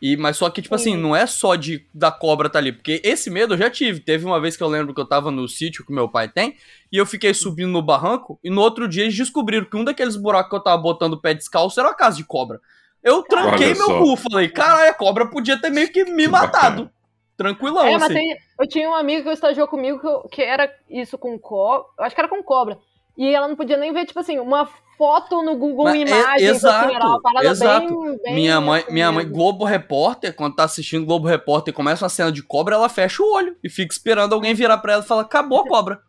[0.00, 2.72] E, mas só que, tipo assim, não é só de da cobra tá ali.
[2.72, 4.00] Porque esse medo eu já tive.
[4.00, 6.56] Teve uma vez que eu lembro que eu tava no sítio que meu pai tem.
[6.90, 8.38] E eu fiquei subindo no barranco.
[8.42, 11.20] E no outro dia eles descobriram que um daqueles buracos que eu tava botando o
[11.20, 12.60] pé descalço era uma casa de cobra.
[13.02, 14.16] Eu tranquei meu cu.
[14.16, 16.82] Falei, caralho, a cobra podia ter meio que me Que matado.
[16.84, 16.92] bacana.
[17.36, 18.14] Tranquilão, É, mas assim.
[18.14, 21.86] tem- eu tinha um amigo que estagiou comigo que, eu- que era isso com cobra.
[22.00, 22.78] Acho que era com cobra.
[23.18, 26.64] E ela não podia nem ver, tipo assim, uma foto no Google Mas é- Imagens.
[26.64, 28.00] assim, era uma exato, parada exato.
[28.00, 29.28] bem- bem Minha mãe, assim minha mãe.
[29.28, 33.22] Globo Repórter, quando tá assistindo Globo Repórter e começa uma cena de cobra, ela fecha
[33.22, 36.00] o olho e fica esperando alguém virar pra ela e falar: acabou a cobra.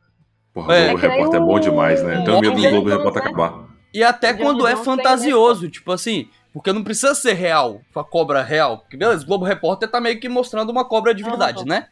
[0.54, 0.86] Porra, É.
[0.86, 2.20] o Globo É Repórter é bom o- demais, né?
[2.20, 2.70] Eu tenho medo do.
[2.70, 3.30] Globo Repórter né?
[3.30, 3.66] acabar.
[3.94, 8.04] E até quando é tem, né, fantasioso, tipo assim, porque não precisa ser real, a
[8.04, 8.80] cobra real.
[8.80, 11.88] Porque beleza, Globo Repórter tá meio que mostrando uma cobra de verdade, né?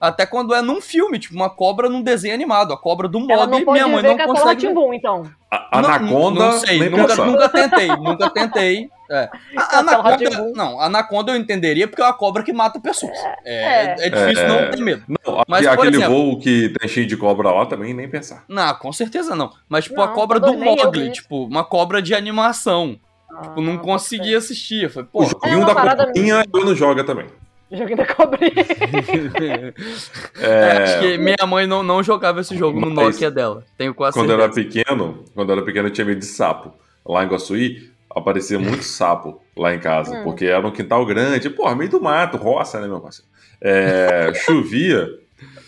[0.00, 2.72] Até quando é num filme, tipo, uma cobra num desenho animado.
[2.72, 4.66] A cobra do não pode minha mãe ver não Castelo consegue.
[4.66, 5.22] Rá-Tim-Bum, então.
[5.48, 8.90] A- Não- Anaconda, não, sei, nem nunca, nunca tentei, nunca tentei.
[9.08, 9.28] É.
[9.56, 13.16] A- Castelo Anaconda, não, Anaconda eu entenderia porque é uma cobra que mata pessoas.
[13.44, 14.68] É, é difícil É, não é.
[14.70, 15.04] ter medo.
[15.06, 18.42] Não, Mas, aquele exemplo- voo que tem cheio de cobra lá também, nem pensar.
[18.48, 19.52] Não, com certeza não.
[19.68, 22.98] Mas, tipo, a Não, cobra tá do Mogli, tipo, uma cobra de animação.
[23.42, 24.84] Tipo, não Ah, conseguia assistir.
[24.84, 25.24] Eu falei, O pô.
[25.24, 27.26] joguinho uma da cobrinha eu não joga também.
[27.72, 28.52] Joguinho da cobrinha.
[30.38, 33.64] É, acho É, que minha mãe não, não jogava esse jogo no Mas- Nokia dela.
[33.78, 34.84] Tenho quase quando eu era certeza.
[34.84, 36.72] pequeno, quando eu era pequeno eu tinha medo de sapo.
[37.06, 40.24] Lá em Guaçuí, aparecia muito sapo lá em casa, Hum.
[40.24, 43.30] porque era um quintal grande, porra, meio do mato, roça, né, meu parceiro?
[43.60, 45.08] É, chovia,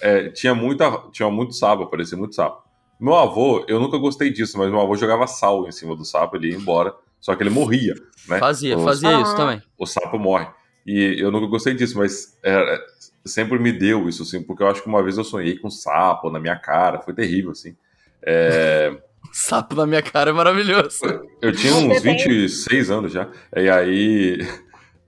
[0.01, 2.63] é, tinha, muita, tinha muito sapo, aparecia muito sapo.
[3.01, 6.37] Meu avô, eu nunca gostei disso, mas meu avô jogava sal em cima do sapo,
[6.37, 7.95] ele ia embora, só que ele morria,
[8.29, 8.39] né?
[8.39, 9.37] Fazia, fazia isso Ah.
[9.37, 9.63] também.
[9.79, 10.47] o sapo morre.
[10.87, 12.79] E eu nunca gostei disso, mas é,
[13.25, 15.71] sempre me deu isso, assim, porque eu acho que uma vez eu sonhei com um
[15.71, 17.75] sapo na minha cara, foi terrível, assim.
[18.23, 18.95] É,
[19.33, 21.01] Sapo na minha cara é maravilhoso.
[21.41, 24.39] eu tinha uns tem- 26 anos já, e aí.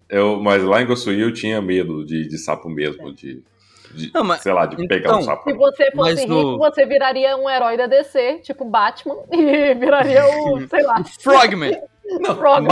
[0.09, 3.43] Eu, mas lá em Gossuí eu tinha medo de, de sapo mesmo, de,
[3.93, 5.51] de, Não, mas- sei lá, de pegar então, um sapo.
[5.51, 10.25] Se você fosse rico, no- você viraria um herói da DC, tipo Batman, e viraria
[10.25, 11.77] o, sei lá, Frogman.
[12.21, 12.37] Não,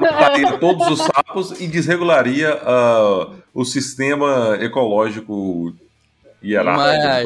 [0.00, 5.74] mataria todos os sapos e desregularia ah, o sistema ecológico
[6.42, 6.78] hierárquico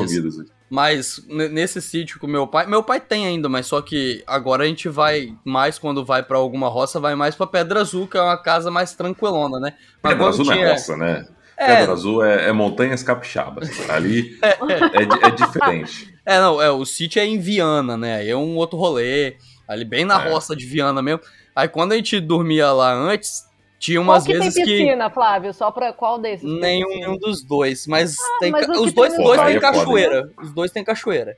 [0.03, 0.53] Mas- de comidas.
[0.75, 4.67] Mas nesse sítio com meu pai, meu pai tem ainda, mas só que agora a
[4.67, 8.23] gente vai mais quando vai pra alguma roça, vai mais pra Pedra Azul, que é
[8.23, 9.75] uma casa mais tranquilona, né?
[10.03, 11.27] Mas Pedra Azul não é tinha- roça, né?
[11.59, 11.77] É.
[11.77, 13.69] Pedra Azul é, é montanhas capixabas.
[13.91, 16.15] Ali é, di- é diferente.
[16.25, 18.17] É, não, é, o sítio é em Viana, né?
[18.17, 19.37] Aí é um outro rolê,
[19.69, 20.31] ali bem na É.
[20.31, 21.21] roça de Viana mesmo.
[21.55, 23.45] Aí quando a gente dormia lá antes,
[23.79, 25.53] tinha Qual umas que tem vezes que piscina, Flávio?
[25.53, 26.49] Só pra qual desses?
[26.61, 29.73] tem nenhum, dos dois, mas, tem mas que os dois, tem dois têm é foda,
[29.73, 30.31] cachoeira.
[30.41, 31.37] Os dois têm cachoeira.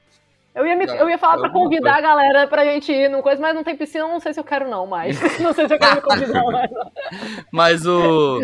[0.55, 3.43] Eu ia, me- eu ia falar pra convidar a galera pra gente ir numa coisa,
[3.43, 5.19] mas não tem piscina, não sei se eu quero não mais.
[5.41, 6.71] Não sei se eu quero me convidar mais.
[7.51, 8.41] Mas o.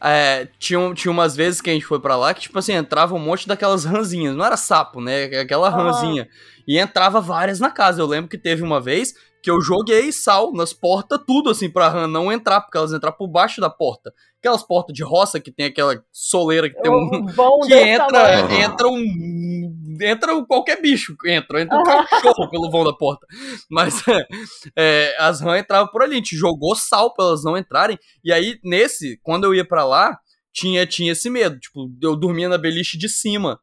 [0.00, 3.14] É, tinha, tinha umas vezes que a gente foi pra lá que, tipo assim, entrava
[3.14, 4.34] um monte daquelas ranzinhas.
[4.36, 5.24] Não era sapo, né?
[5.40, 5.70] Aquela Ah.
[5.70, 6.28] ranzinha.
[6.66, 8.02] E entrava várias na casa.
[8.02, 11.90] Eu lembro que teve uma vez que eu joguei sal nas portas, tudo assim, pra
[11.90, 14.10] rã não entrar, porque elas entrar por baixo da porta.
[14.38, 17.10] Aquelas portas de roça que tem aquela soleira que tem um.
[17.14, 18.50] Um bom Que entra, tamanho.
[18.62, 19.76] Entra um.
[20.00, 23.26] Entra um- qualquer bicho, entra, entra um cachorro pelo vão da porta.
[23.70, 24.02] Mas
[24.74, 27.98] é, as rãs entravam por ali, a gente jogou sal pra elas não entrarem.
[28.24, 30.18] E aí, nesse, quando eu ia pra lá,
[30.54, 31.58] tinha, tinha esse medo.
[31.60, 33.60] Tipo, eu dormia na beliche de cima.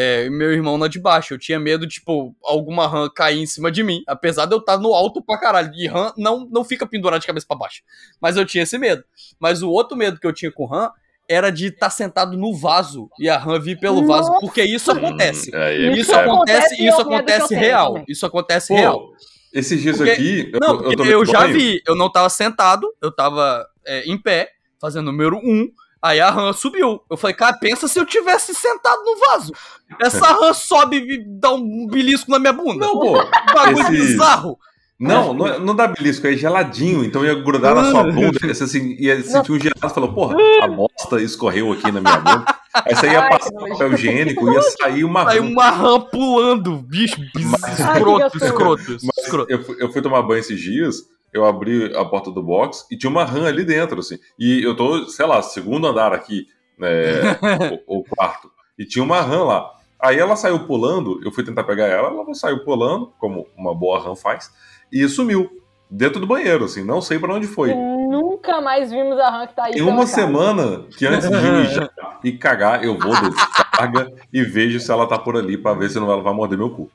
[0.00, 1.34] É, meu irmão na de baixo.
[1.34, 4.02] Eu tinha medo, tipo, alguma rã cair em cima de mim.
[4.06, 5.72] Apesar de eu estar no alto pra caralho.
[5.74, 7.82] E rã não, não fica pendurado de cabeça pra baixo.
[8.20, 9.02] Mas eu tinha esse medo.
[9.40, 10.90] Mas o outro medo que eu tinha com rã
[11.28, 14.28] era de estar sentado no vaso e a rã vir pelo vaso.
[14.28, 14.40] Nossa!
[14.40, 15.50] Porque isso acontece.
[15.52, 17.88] Hum, aí, Isso é, acontece, acontece e isso é eu acontece real.
[17.88, 18.04] também.
[18.08, 19.10] Isso acontece Pô, real.
[19.52, 20.50] esses dias Porque- aqui.
[20.54, 21.52] Eu, Não, tomei eu já banho.
[21.54, 25.68] vi, eu não tava sentado, eu tava é, em pé, fazendo número um.
[26.00, 27.00] Aí a rã subiu.
[27.10, 29.52] Eu falei, cara, pensa se eu tivesse sentado no vaso.
[30.00, 32.86] Essa rã sobe e dá um belisco na minha bunda.
[32.86, 33.14] Não, pô.
[33.54, 34.58] bagulho esse- bizarro.
[35.00, 38.36] Não, não, não dá belisco, é geladinho, então ia grudar na sua bunda.
[38.52, 42.16] Você assim, ia sentir um gelado e falou, porra, a bosta escorreu aqui na minha
[42.16, 42.44] bunda.
[42.74, 43.72] Aí você ia Ai, passar nojo.
[43.74, 45.30] papel higiênico, ia sair uma.
[45.30, 49.52] Aí uma rã pulando, bicho, Ai, escroto, escroto, Mas escroto.
[49.52, 50.96] eu, fui, eu fui tomar banho esses dias,
[51.32, 54.18] eu abri a porta do box e tinha uma rã ali dentro, assim.
[54.38, 56.46] E eu tô, sei lá, segundo andar aqui,
[56.78, 56.88] né,
[57.86, 59.70] o, o quarto, e tinha uma rã lá.
[60.00, 64.00] Aí ela saiu pulando, eu fui tentar pegar ela, ela saiu pulando, como uma boa
[64.00, 64.52] rã faz,
[64.92, 65.50] e sumiu.
[65.90, 67.74] Dentro do banheiro, assim, não sei pra onde foi.
[67.74, 69.72] Nunca mais vimos a rã que tá aí.
[69.72, 70.16] Tem pela uma casa.
[70.16, 71.90] semana que antes de mijar
[72.22, 75.98] e cagar, eu vou descarga e vejo se ela tá por ali pra ver se
[75.98, 76.90] não ela vai morder meu cu.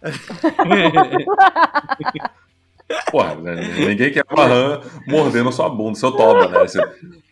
[3.10, 3.54] Porra, né?
[3.78, 6.60] ninguém quer uma rã mordendo sua bunda, seu toba, né?
[6.60, 6.80] Você,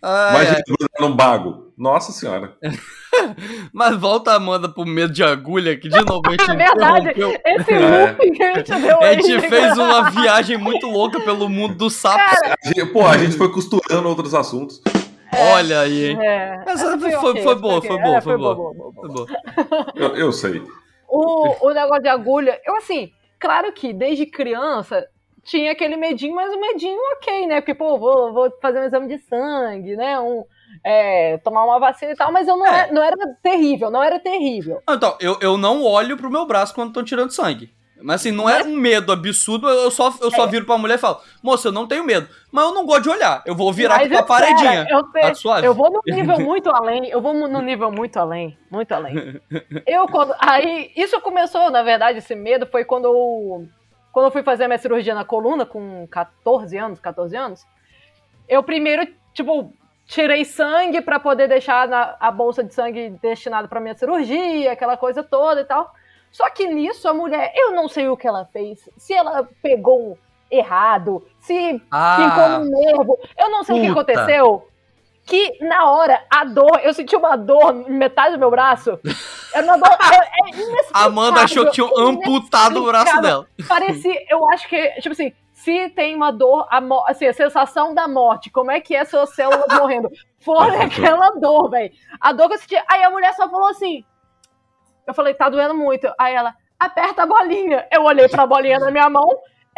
[0.03, 1.01] Ai, imagina ai.
[1.01, 1.73] num bago.
[1.79, 2.55] Nossa senhora.
[3.73, 7.09] Mas volta a Amanda pro medo de agulha, que de novo a gente É verdade.
[7.47, 8.15] Esse É.
[8.15, 9.23] que a gente deu A aí.
[9.23, 12.39] gente fez uma viagem muito louca pelo mundo dos sapos.
[12.41, 14.81] Cara, A gente, porra, a gente foi costurando outros assuntos.
[15.37, 16.19] Olha aí, hein?
[16.21, 16.63] É.
[16.67, 17.91] Essa foi, foi, foi essa boa, ok.
[17.91, 18.55] foi boa, É, foi boa.
[18.55, 19.27] boa, boa, Foi boa.
[19.27, 19.93] boa.
[19.95, 20.63] Eu, eu sei.
[21.09, 25.05] O, o negócio de agulha, eu assim, claro que desde criança
[25.45, 27.61] tinha aquele medinho, mas o medinho ok, né?
[27.61, 30.19] Porque, pô, vou, vou fazer um exame de sangue, né?
[30.19, 30.45] Um,
[30.85, 32.81] é, tomar uma vacina e tal, mas eu não, É.
[32.81, 34.83] era, não era terrível, não era terrível.
[34.87, 37.73] Ah, Então, eu, eu não olho pro meu braço quando estão tirando sangue.
[38.03, 40.99] Mas assim, não é um medo absurdo, eu só, eu só viro pra mulher e
[40.99, 42.29] falo, moça, eu não tenho medo.
[42.53, 43.43] Mas eu não gosto de olhar.
[43.47, 44.87] Eu vou virar Mas aqui pra paredinha.
[44.91, 45.67] Eu, Tá suave?
[45.67, 49.41] eu vou num nível muito além, eu vou no nível muito além, muito além.
[49.87, 53.67] Eu quando, aí, isso começou, na verdade, esse medo foi quando eu,
[54.15, 57.67] quando eu fui fazer a minha cirurgia na coluna com 14 anos, 14 anos.
[58.49, 59.73] Eu primeiro, tipo,
[60.07, 64.97] tirei sangue pra poder deixar na, a bolsa de sangue destinada pra minha cirurgia, aquela
[64.97, 65.93] coisa toda e tal.
[66.31, 70.17] Só que nisso a mulher, eu não sei o que ela fez, se ela pegou
[70.51, 73.19] errado, se ficou Ah, no nervo.
[73.37, 74.13] Eu não sei o que Puta.
[74.13, 74.69] aconteceu.
[75.25, 78.99] Que na hora, a dor, eu senti uma dor em metade do meu braço.
[79.55, 79.89] Era uma dor.
[79.91, 83.47] É, Amanda achou que tinham amputado o braço dela.
[83.67, 88.07] Parecia, eu acho que, tipo assim, se tem uma dor, a, assim, a sensação da
[88.07, 90.11] morte, como é que é suas células morrendo?
[90.41, 91.91] Foi aquela dor, velho.
[92.21, 92.77] A dor que eu senti.
[92.87, 94.05] Aí a mulher só falou assim.
[95.07, 96.13] Eu falei, tá doendo muito.
[96.19, 97.87] Aí ela, aperta a bolinha.
[97.91, 99.27] Eu olhei pra bolinha na minha mão.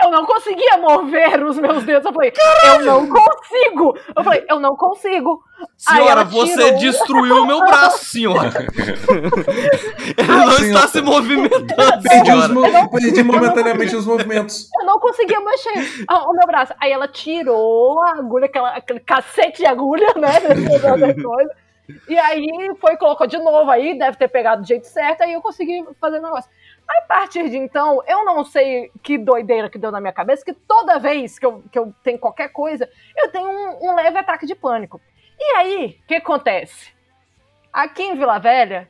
[0.03, 2.05] Eu não conseguia mover os meus dedos.
[2.05, 2.33] Eu falei,
[2.67, 3.99] eu não consigo.
[4.15, 5.43] Eu falei, eu não consigo.
[5.77, 6.79] Senhora, você tirou.
[6.79, 8.51] destruiu o meu braço, senhora.
[10.17, 10.65] Ele não Senhora.
[10.65, 14.69] está se movimentando, Perdi, os mo- perdi momentaneamente os movimentos.
[14.79, 16.75] Eu não conseguia mexer o o meu braço.
[16.81, 20.33] Aí ela tirou a agulha, aquela, aquele cacete de agulha, né?
[22.09, 22.49] E aí
[22.81, 23.71] foi e colocou de novo.
[23.71, 25.23] Aí deve ter pegado do jeito certo.
[25.23, 26.51] Aí eu consegui fazer o negócio.
[26.89, 30.53] A partir de então, eu não sei que doideira que deu na minha cabeça, que
[30.53, 34.47] toda vez que eu, que eu tenho qualquer coisa, eu tenho um, um leve ataque
[34.47, 35.01] de pânico.
[35.39, 36.93] E aí, o que acontece?
[37.73, 38.89] Aqui em Vila Velha,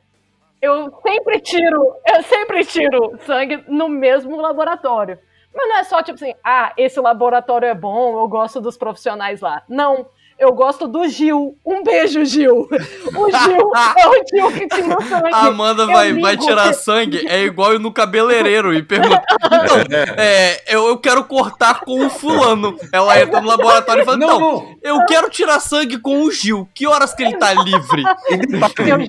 [0.61, 5.19] eu sempre tiro, eu sempre tiro sangue no mesmo laboratório.
[5.53, 9.41] Mas não é só tipo assim, ah, esse laboratório é bom, eu gosto dos profissionais
[9.41, 9.63] lá.
[9.67, 10.07] Não.
[10.39, 11.57] Eu gosto do Gil.
[11.65, 12.67] Um beijo, Gil.
[13.15, 15.33] O Gil é o Gil que o sangue.
[15.33, 19.21] A Amanda Eu vai, vai tirar sangue, é igual no cabeleireiro e pergunta.
[19.45, 19.77] Então,
[20.17, 22.77] é, eu, eu quero cortar com o fulano.
[22.93, 26.69] Ela entra no laboratório e fala: Não, Não, eu quero tirar sangue com o Gil.
[26.73, 28.03] Que horas que ele tá livre?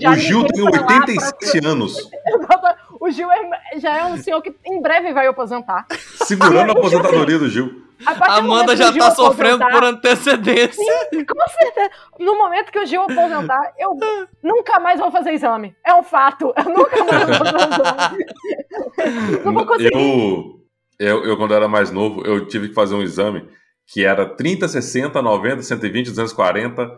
[0.00, 2.10] Já O Gil tem pra lá 87 anos,
[3.00, 5.86] O Gil é- já é um senhor que em breve vai aposentar.
[6.24, 7.87] segurando a aposentadoria do Gil.
[8.06, 10.84] A Amanda já tá sofrendo por antecedência.
[11.10, 11.90] Com certeza.
[12.18, 13.96] No momento que o Gil aposentar, eu
[14.42, 15.74] nunca mais vou fazer exame.
[15.84, 16.52] É um fato.
[16.56, 19.42] Eu nunca mais vou fazer exame.
[19.44, 19.90] Não vou conseguir.
[19.94, 20.60] Eu,
[20.98, 23.48] eu, eu, quando era mais novo, eu tive que fazer um exame
[23.86, 26.90] que era 30, 60, 90, 120, 240,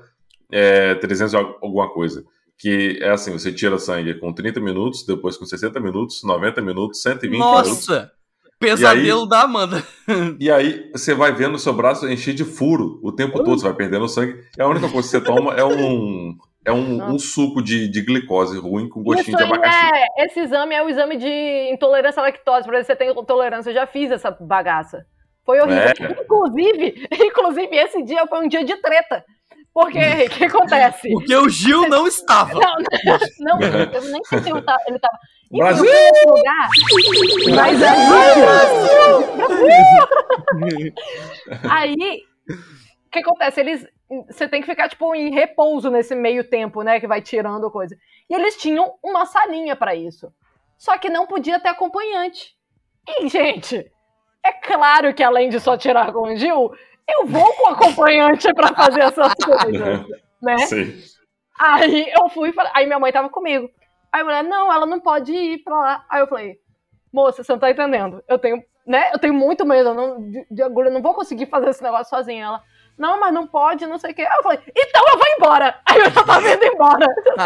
[0.52, 2.24] é, 300 e al- alguma coisa.
[2.58, 7.00] Que é assim, você tira sangue com 30 minutos, depois com 60 minutos, 90 minutos,
[7.00, 7.68] 120 minutos.
[7.88, 8.12] Nossa!
[8.60, 9.82] Pesadelo da Amanda.
[10.38, 13.64] E aí você vai vendo o seu braço encher de furo o tempo todo, você
[13.64, 14.38] vai perdendo sangue.
[14.56, 18.02] E a única coisa que você toma é um, é um, um suco de, de
[18.02, 19.90] glicose ruim com gostinho Isso de abacaxi.
[19.94, 23.10] é, esse exame é o exame de intolerância à lactose, pra ver se você tem
[23.10, 23.70] intolerância.
[23.70, 25.06] Eu já fiz essa bagaça.
[25.44, 25.80] Foi horrível.
[25.82, 26.22] É.
[26.22, 29.24] Inclusive, inclusive, esse dia foi um dia de treta.
[29.72, 31.10] Porque o que acontece?
[31.10, 32.52] Porque o Gil não estava.
[32.52, 32.74] Não,
[33.40, 34.78] não, não, eu nem sei se ele tava.
[35.50, 35.84] Brasil!
[36.26, 36.68] lugar.
[37.56, 38.00] Mas aí.
[41.70, 43.60] Aí, o que acontece?
[43.60, 43.86] Eles
[44.28, 46.98] você tem que ficar, tipo, em repouso nesse meio tempo, né?
[46.98, 47.96] Que vai tirando coisa.
[48.28, 50.32] E eles tinham uma salinha pra isso.
[50.76, 52.56] Só que não podia ter acompanhante.
[53.06, 53.90] E, gente,
[54.44, 56.72] é claro que além de só tirar com o Gil,
[57.08, 60.06] eu vou com acompanhante pra fazer essas coisas,
[60.42, 60.58] né?
[60.58, 60.92] Sim.
[61.58, 63.70] Aí eu fui aí minha mãe tava comigo.
[64.12, 66.04] Aí a mulher, não, ela não pode ir pra lá.
[66.10, 66.58] Aí eu falei,
[67.12, 68.22] moça, você não tá entendendo.
[68.28, 69.10] Eu tenho, né?
[69.12, 72.10] Eu tenho muito medo não, de, de agulha, eu não vou conseguir fazer esse negócio
[72.10, 72.44] sozinha.
[72.44, 72.62] Ela,
[72.98, 74.22] não, mas não pode, não sei o quê.
[74.22, 75.80] Aí eu falei, então eu vou embora.
[75.86, 77.06] Aí eu já tava indo embora.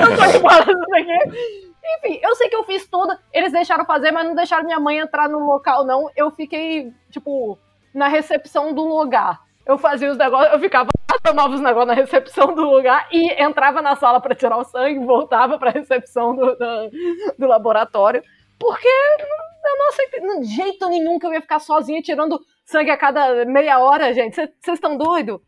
[0.00, 1.72] eu tô embora, não sei o quê.
[1.84, 3.16] Enfim, eu sei que eu fiz tudo.
[3.32, 6.08] Eles deixaram fazer, mas não deixaram minha mãe entrar no local, não.
[6.14, 7.58] Eu fiquei, tipo,
[7.92, 9.40] na recepção do lugar.
[9.66, 10.88] Eu fazia os negócios, eu ficava
[11.22, 15.04] tomava os negócios na recepção do lugar e entrava na sala para tirar o sangue,
[15.04, 16.90] voltava para a recepção do, do,
[17.38, 18.22] do laboratório,
[18.58, 22.96] porque eu não aceitei de jeito nenhum que eu ia ficar sozinha tirando sangue a
[22.96, 24.34] cada meia hora, gente.
[24.34, 25.38] Vocês estão doidos?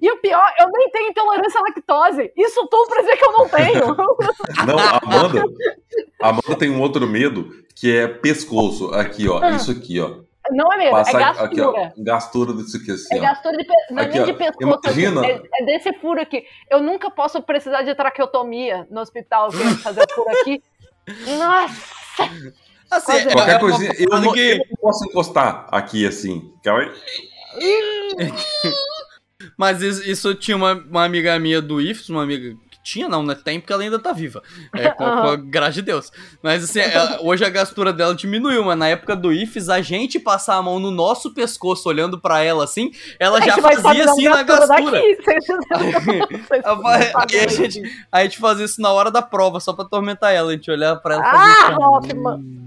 [0.00, 2.32] E o pior, eu nem tenho intolerância à lactose.
[2.36, 3.96] Isso tudo pra dizer que eu não tenho.
[4.66, 5.44] Não, a Amanda,
[6.20, 8.94] Amanda tem um outro medo que é pescoço.
[8.94, 9.40] Aqui, ó.
[9.42, 9.50] Ah.
[9.50, 10.18] Isso aqui, ó.
[10.52, 11.92] Não é mesmo, é Passar aqui, gastura.
[11.96, 12.02] ó.
[12.02, 13.22] Gastura desse aqui, assim, É ó.
[13.22, 15.26] gastura de, não é Aqui, de pescoço, imagina.
[15.26, 16.44] é, é desse furo aqui.
[16.70, 20.62] Eu nunca posso precisar de traqueotomia no hospital, que é fazer o furo aqui.
[21.38, 21.74] Nossa!
[22.90, 26.06] Assim, é- Qualquer é uma coisinha, eu parada não, que- eu não posso encostar aqui,
[26.06, 26.52] assim.
[29.56, 33.34] Mas isso, isso tinha uma, uma amiga minha do IFES, uma amiga tinha, não, né?
[33.34, 34.42] Tem, porque ela ainda tá viva.
[34.74, 36.10] É, com, com a graça de Deus.
[36.42, 40.18] Mas assim, ela- hoje a gastura dela diminuiu, mas na época do IFES, a gente
[40.18, 44.42] passar a mão no nosso pescoço olhando pra ela assim, ela já fazia assim na
[44.42, 45.18] gastura daqui,
[47.32, 50.50] aí a gente, a gente fazia isso na hora da prova, só pra atormentar ela.
[50.50, 52.60] A gente olhava pra ela e fazia Ah, assim, Hoffman!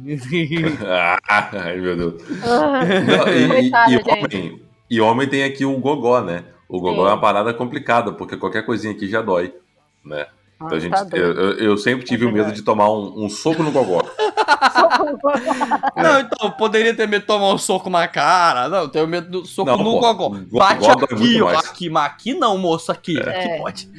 [0.86, 1.18] Ah,
[1.52, 2.14] ai, meu Deus.
[2.30, 6.44] Não, e, Coitada, e homem, e homem tem aqui o gogó, né?
[6.68, 7.10] O gogó Sim.
[7.10, 9.54] é uma parada complicada, porque qualquer coisinha aqui já dói,
[10.06, 10.28] né?
[10.56, 13.30] Então a gente, tá eu, eu- eu sempre tive o medo de tomar um, um
[13.30, 14.02] soco no gogó.
[15.96, 18.70] Não, então, poderia ter medo de tomar um soco na cara.
[18.70, 20.30] Não, tenho medo do soco Não, no pô, gogó.
[20.30, 21.50] gogó Bate aqui, ó.
[21.58, 23.20] Aqui, mas aqui não, moço, aqui.
[23.20, 23.30] É.
[23.30, 23.90] Aqui pode.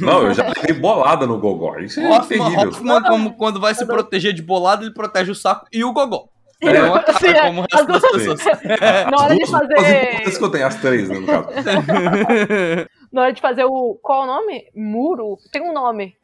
[0.00, 1.78] Não, eu já levei bolada no gogó.
[1.78, 2.68] Isso é Hoffman, terrível.
[2.70, 6.28] Hoffman como, quando vai se proteger de bolada, ele protege o saco e o gogó.
[6.62, 7.46] Sim, É uma cara é.
[7.46, 8.40] como o resto das pessoas.
[9.10, 10.38] Na hora de As duas fazer.
[10.38, 11.48] que eu tenho, as três, né, no caso.
[13.14, 13.96] Na hora de fazer o.
[14.02, 14.64] Qual é o nome?
[14.74, 15.38] Muro?
[15.52, 16.16] Tem um nome.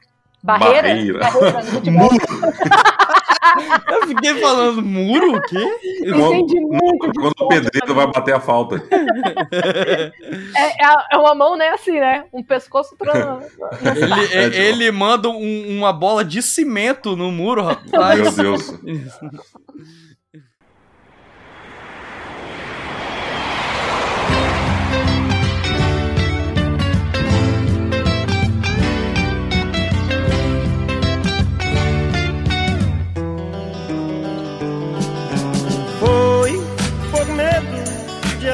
[0.43, 0.89] Barreira?
[0.89, 1.31] Barreira.
[1.71, 2.09] Futebol.
[3.91, 5.37] Eu fiquei falando, muro?
[5.37, 5.59] O quê?
[6.05, 8.77] Entendi muito Quando o pedreiro vai bater a falta.
[10.57, 11.69] É, é, é uma mão, né?
[11.71, 12.25] Assim, né?
[12.33, 13.13] Um pescoço pra.
[13.97, 18.21] Ele, É, ele manda um- uma bola de cimento no muro, rapaz.
[18.21, 18.75] Meu Deus.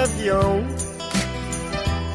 [0.07, 0.65] Avião.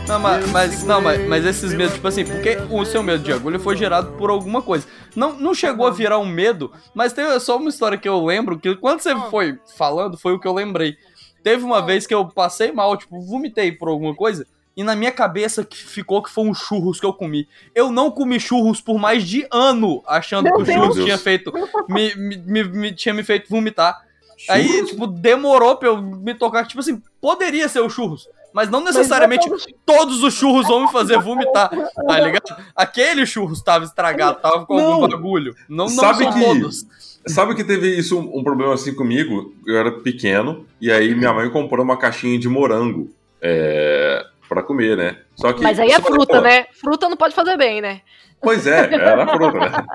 [0.08, 3.32] Não, mas, mas- não, mas, mas esses medos, tipo assim, porque o seu medo de
[3.32, 4.86] agulha foi gerado por alguma coisa.
[5.16, 8.58] Não, não chegou a virar um medo, mas tem só uma história que eu lembro,
[8.60, 10.98] que quando você foi falando, foi o que eu lembrei.
[11.44, 15.12] Teve uma vez que eu passei mal, tipo, vomitei por alguma coisa, e na minha
[15.12, 17.48] cabeça que ficou que foi um churros que eu comi.
[17.76, 20.78] Eu não comi churros por mais de ano, achando Meu que o Deus.
[20.78, 21.06] churros Deus.
[21.06, 21.52] tinha feito.
[21.89, 24.02] Me, me, me- me- tinha me feito vomitar.
[24.50, 26.66] Aí, tipo, demorou pra eu me tocar.
[26.68, 28.28] Tipo assim, poderia ser o churros.
[28.54, 29.50] Mas não necessariamente
[29.86, 32.54] todos os churros vão me fazer vomitar, tá ligado?
[32.76, 35.08] Aquele churros tava estragado, tava com algum Não.
[35.10, 35.56] bagulho.
[35.70, 36.86] Não, não Sabe são que- todos.
[37.28, 39.54] Sabe que teve isso, um um problema assim comigo?
[39.66, 43.10] Eu era pequeno, e aí minha mãe comprou uma caixinha de morango
[43.42, 45.18] é, pra comer, né?
[45.36, 46.66] Só que, Mas aí é fruta, pô, né?
[46.74, 48.02] Fruta não pode fazer bem, né?
[48.42, 49.86] Pois é, era fruta, né?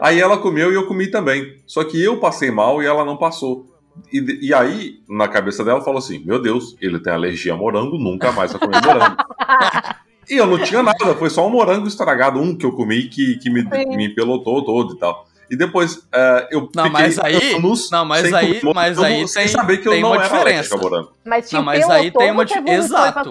[0.00, 1.56] Aí ela comeu e eu comi também.
[1.66, 3.66] Só que eu passei mal e ela não passou.
[4.12, 7.98] E, e aí, na cabeça dela, falou assim: Meu Deus, ele tem alergia a morango,
[7.98, 9.16] nunca mais vai comer morango.
[10.28, 13.36] e eu não tinha nada, foi só um morango estragado, um que eu comi que,
[13.38, 13.96] que me, Sim.
[13.96, 15.26] me pelotou todo e tal.
[15.50, 18.98] E depois é, eu Não, fiquei mas aí- anos não, mas sem aí- comer mas
[18.98, 20.76] aí sem tem- saber que eu tem não uma era diferença.
[21.24, 23.30] Mas te Não, mas aí tem uma exato.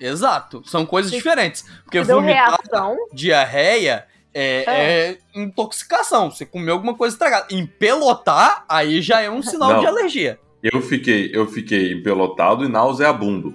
[0.00, 0.62] Exato.
[0.66, 1.64] São coisas diferentes.
[1.84, 2.96] Porque Te vomitar, reação.
[3.12, 4.04] diarreia
[4.38, 6.30] é, é intoxicação.
[6.30, 7.46] Você comeu alguma coisa estragada.
[7.50, 9.80] Empelotar, aí já é um sinal Não.
[9.80, 10.38] de alergia.
[10.62, 13.54] Eu fiquei, eu fiquei empelotado e nauseabundo.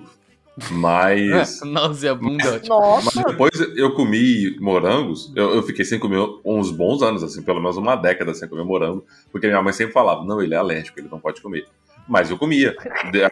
[0.70, 1.62] Mas.
[1.66, 2.52] Nauseabunda.
[2.60, 3.24] Mas Nossa.
[3.24, 7.78] depois eu comi morangos, eu, eu fiquei sem comer uns bons anos, assim, pelo menos
[7.78, 11.08] uma década sem comer morango, porque minha mãe sempre falava, não, ele é alérgico, ele
[11.10, 11.66] não pode comer.
[12.08, 12.76] Mas eu comia.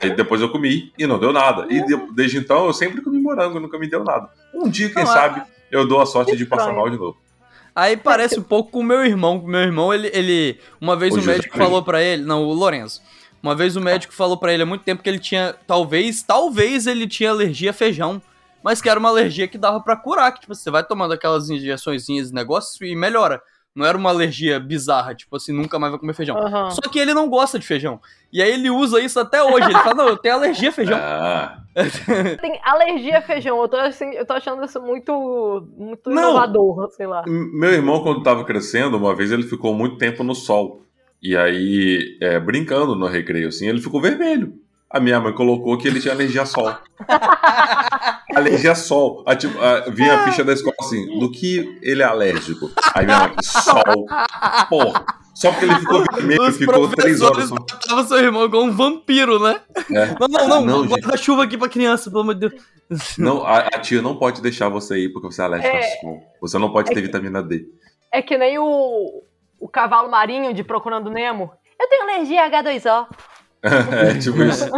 [0.02, 1.66] Aí depois eu comi e não deu nada.
[1.70, 4.30] E de- desde então eu sempre comi morango, nunca me deu nada.
[4.54, 5.42] Um dia, quem Não, sabe,
[5.72, 7.18] eu dou a sorte de passar mal de novo.
[7.80, 9.42] Aí parece um pouco com o meu irmão.
[9.42, 10.12] Meu irmão, ele.
[10.14, 12.24] ele uma vez O o médico falou pra ele.
[12.24, 13.02] Não, o Lourenço.
[13.42, 15.56] Uma vez o médico falou pra ele há muito tempo que ele tinha.
[15.66, 18.22] Talvez, talvez ele tinha alergia a feijão.
[18.62, 20.34] Mas que era uma alergia que dava pra curar.
[20.34, 23.42] Que, tipo, você vai tomando aquelas injeçõezinhas e negócios e melhora.
[23.80, 26.38] Não era uma alergia bizarra, tipo assim, nunca mais vai comer feijão.
[26.38, 26.70] Aham.
[26.72, 27.98] Só que ele não gosta de feijão.
[28.32, 29.68] E aí ele usa isso até hoje.
[29.68, 30.98] Ele fala, não, eu tenho alergia a feijão.
[31.02, 31.60] Ah,
[32.42, 33.62] Tem alergia a feijão.
[33.62, 36.32] Eu tô, assim, eu tô achando isso muito, muito Não.
[36.32, 37.24] inovador, sei lá.
[37.26, 40.82] meu irmão, quando tava crescendo, uma vez ele ficou muito tempo no sol.
[41.24, 44.54] E aí, é, brincando no recreio, assim, ele ficou vermelho.
[44.92, 46.74] A minha mãe colocou que ele tinha alergia a sol.
[48.36, 49.24] alergia a sol.
[49.26, 52.70] A, tipo, a- vinha a ficha da escola assim, do que ele é alérgico?
[52.96, 54.06] Aí minha mãe, sol.
[54.70, 55.06] Porra.
[55.34, 57.50] Só porque ele ficou vermelho, Os ficou três horas.
[57.50, 59.62] tratavam seu irmão igual um vampiro, né?
[59.92, 60.08] É.
[60.20, 60.66] Não, não, não.
[60.66, 61.00] Não, gente.
[61.02, 63.18] Guarda-chuva aqui pra criança, pelo amor de Deus.
[63.18, 65.80] Não, a, a tia não pode deixar você ir porque você é alérgico É.
[65.80, 66.20] a sol.
[66.42, 67.66] Você não pode ter vitamina D.
[68.12, 69.24] É que nem o,
[69.60, 71.52] o cavalo marinho de Procurando Nemo.
[71.80, 73.08] Eu tenho alergia a H2O.
[73.64, 74.70] É tipo isso.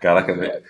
[0.00, 0.62] Caraca, né?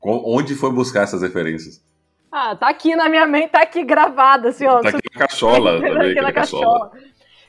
[0.00, 1.84] Onde foi buscar essas referências?
[2.30, 4.80] Ah, tá aqui na minha mente, tá aqui gravada, assim, ó.
[4.80, 6.12] Tá aqui na cachola também.
[6.12, 6.92] aqui na cachola.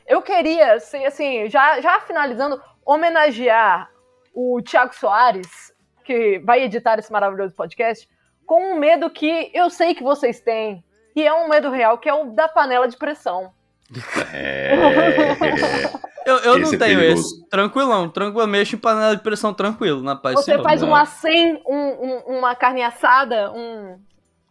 [0.05, 3.89] Eu queria, assim, assim, já, já finalizando, homenagear
[4.33, 5.73] o Thiago Soares,
[6.03, 8.07] que vai editar esse maravilhoso podcast,
[8.45, 10.83] com um medo que eu sei que vocês têm,
[11.15, 13.53] e é um medo real, que é o da panela de pressão.
[14.33, 14.75] É.
[16.25, 17.21] Eu, eu não é tenho perigoso.
[17.35, 17.49] esse.
[17.49, 18.47] Tranquilão, tranquilo.
[18.47, 20.35] Mexo em panela de pressão tranquilo, na paz.
[20.35, 20.89] Você faz não.
[20.89, 23.97] um acém, um, um- uma carne assada, um...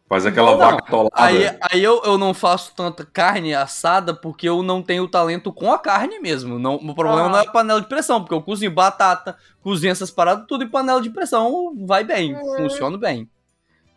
[0.09, 1.11] Faz aquela Não, vaca atolada.
[1.15, 5.73] Aí, aí eu, eu não faço tanta carne assada porque eu não tenho talento com
[5.73, 6.59] a carne mesmo.
[6.59, 7.29] Não, o problema Ah.
[7.31, 10.69] não é a panela de pressão, porque eu cozinho batata, cozinho essas paradas, tudo em
[10.69, 12.57] panela de pressão vai bem, Uhum.
[12.59, 13.27] funciona bem.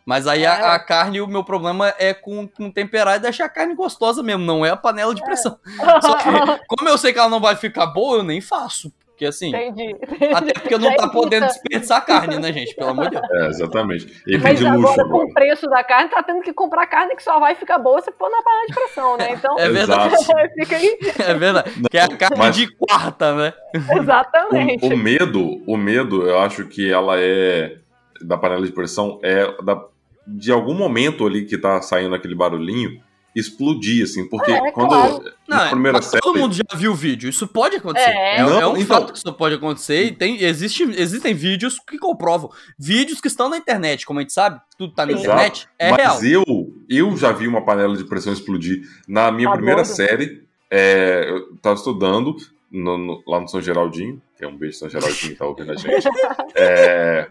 [0.06, 0.46] Mas aí É.
[0.46, 4.22] a, a carne, o meu problema é com, com temperar e deixar a carne gostosa
[4.22, 5.58] mesmo, não é a panela de pressão.
[6.00, 6.24] Só que,
[6.68, 8.92] como eu sei que ela não vai ficar boa, eu nem faço.
[9.08, 9.96] Porque assim, Entendi.
[10.34, 11.58] até porque não Já tá podendo evita.
[11.60, 12.76] desperdiçar carne, né, gente?
[12.76, 13.24] Pelo amor de Deus.
[13.32, 14.22] É, exatamente.
[14.26, 15.08] E Mas de luxo agora, agora.
[15.24, 17.98] com o preço da carne, tá tendo que comprar carne que só vai ficar boa
[18.02, 19.32] se for na panela de pressão, né?
[19.32, 20.14] Então, É verdade.
[20.60, 20.98] Fica aí.
[21.18, 21.72] É verdade.
[21.90, 23.54] Que é a carne mas- de quarta, né?
[23.98, 24.84] Exatamente.
[24.84, 27.78] O, o medo, o medo, eu acho que ela é
[28.20, 29.82] da panela de pressão é da,
[30.26, 33.00] de algum momento ali que tá saindo aquele barulhinho
[33.34, 35.22] explodir assim, porque É, quando claro.
[35.46, 37.28] Não, primeira mas série todo mundo já viu o vídeo.
[37.28, 38.08] Isso pode acontecer.
[38.08, 38.38] É.
[38.38, 41.78] É, Não, é um então- fato que isso pode acontecer e tem, existe, existem vídeos
[41.86, 42.50] que comprovam.
[42.78, 45.18] Vídeos que estão na internet, como a gente sabe, tudo tá na Sim.
[45.18, 46.44] internet, é Mas real.
[46.46, 50.42] eu, eu já vi uma panela de pressão explodir na minha Tá primeira série.
[50.70, 52.34] é, eu tava estudando
[52.72, 55.72] no- no- lá no São Geraldinho, que é um beijo São Geraldinho que tá ouvindo
[55.72, 56.08] a gente.
[56.54, 57.28] É,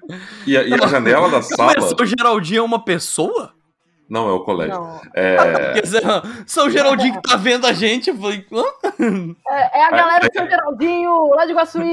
[0.48, 1.74] e, a, e a janela da sala.
[1.82, 3.54] São Geraldinho é uma pessoa?
[4.08, 4.76] Não, é o colégio.
[4.76, 5.02] Não.
[5.16, 6.02] É, Quer dizer,
[6.46, 8.64] São Geraldinho que tá vendo a gente, eu falei, hã?
[9.50, 11.84] É, é a galera do São Geraldinho, lá de Guaçuí.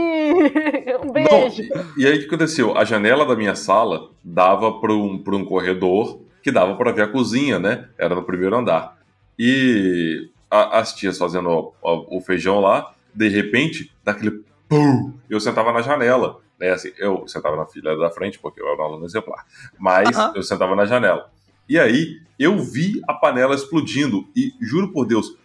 [1.02, 1.62] Um Não, beijo.
[1.62, 2.76] e, e aí o que aconteceu?
[2.76, 7.02] A janela da minha sala dava para um, pra um corredor que dava para ver
[7.02, 7.88] a cozinha, né?
[7.96, 8.98] Era no primeiro andar.
[9.38, 14.42] E a- as tias fazendo o, o- o feijão lá, de repente, daquele
[14.72, 16.38] pum, eu sentava na janela.
[16.58, 16.70] Né?
[16.70, 19.44] Assim, eu sentava na fila da frente, porque eu era um aluno exemplar.
[19.78, 20.32] Mas Aham.
[20.34, 21.30] eu sentava na janela.
[21.68, 24.26] E aí eu vi a panela explodindo.
[24.34, 25.36] E juro por Deus,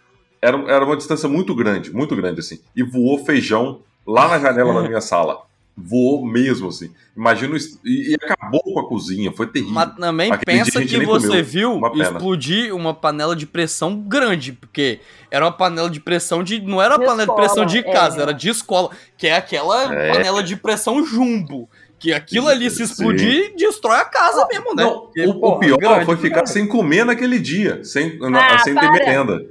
[0.41, 2.59] era, era uma distância muito grande, muito grande assim.
[2.75, 5.41] E voou feijão lá na janela da minha sala.
[5.79, 6.91] Voou mesmo, assim.
[7.15, 7.79] Imagina isso.
[7.85, 9.75] E, e acabou com a cozinha, foi terrível.
[9.75, 11.43] Mas também Aquele pensa que você comeu.
[11.45, 14.99] viu Uma explodir uma panela de pressão grande, porque
[15.29, 16.59] era uma panela de pressão de.
[16.59, 17.83] Não era uma De panela de pressão de é.
[17.83, 20.11] casa, era de escola, que é aquela É.
[20.13, 21.69] panela de pressão jumbo.
[21.99, 22.83] Que aquilo ali se Sim.
[22.83, 24.83] explodir, destrói a casa mesmo, né?
[24.83, 26.51] Não, Porque, o, o porra, pior grande, foi ficar grande.
[26.51, 29.45] sem comer naquele dia, sem, na- Ah, sem ter merenda.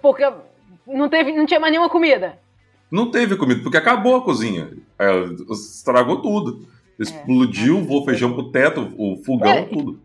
[0.00, 0.26] Porque
[0.86, 2.38] não, teve, não tinha mais nenhuma comida.
[2.90, 4.70] Não teve comida, porque acabou a cozinha.
[4.98, 5.10] É,
[5.52, 6.66] estragou tudo.
[6.98, 9.62] Explodiu, voou feijão pro teto, o fogão, É.
[9.62, 10.00] tudo.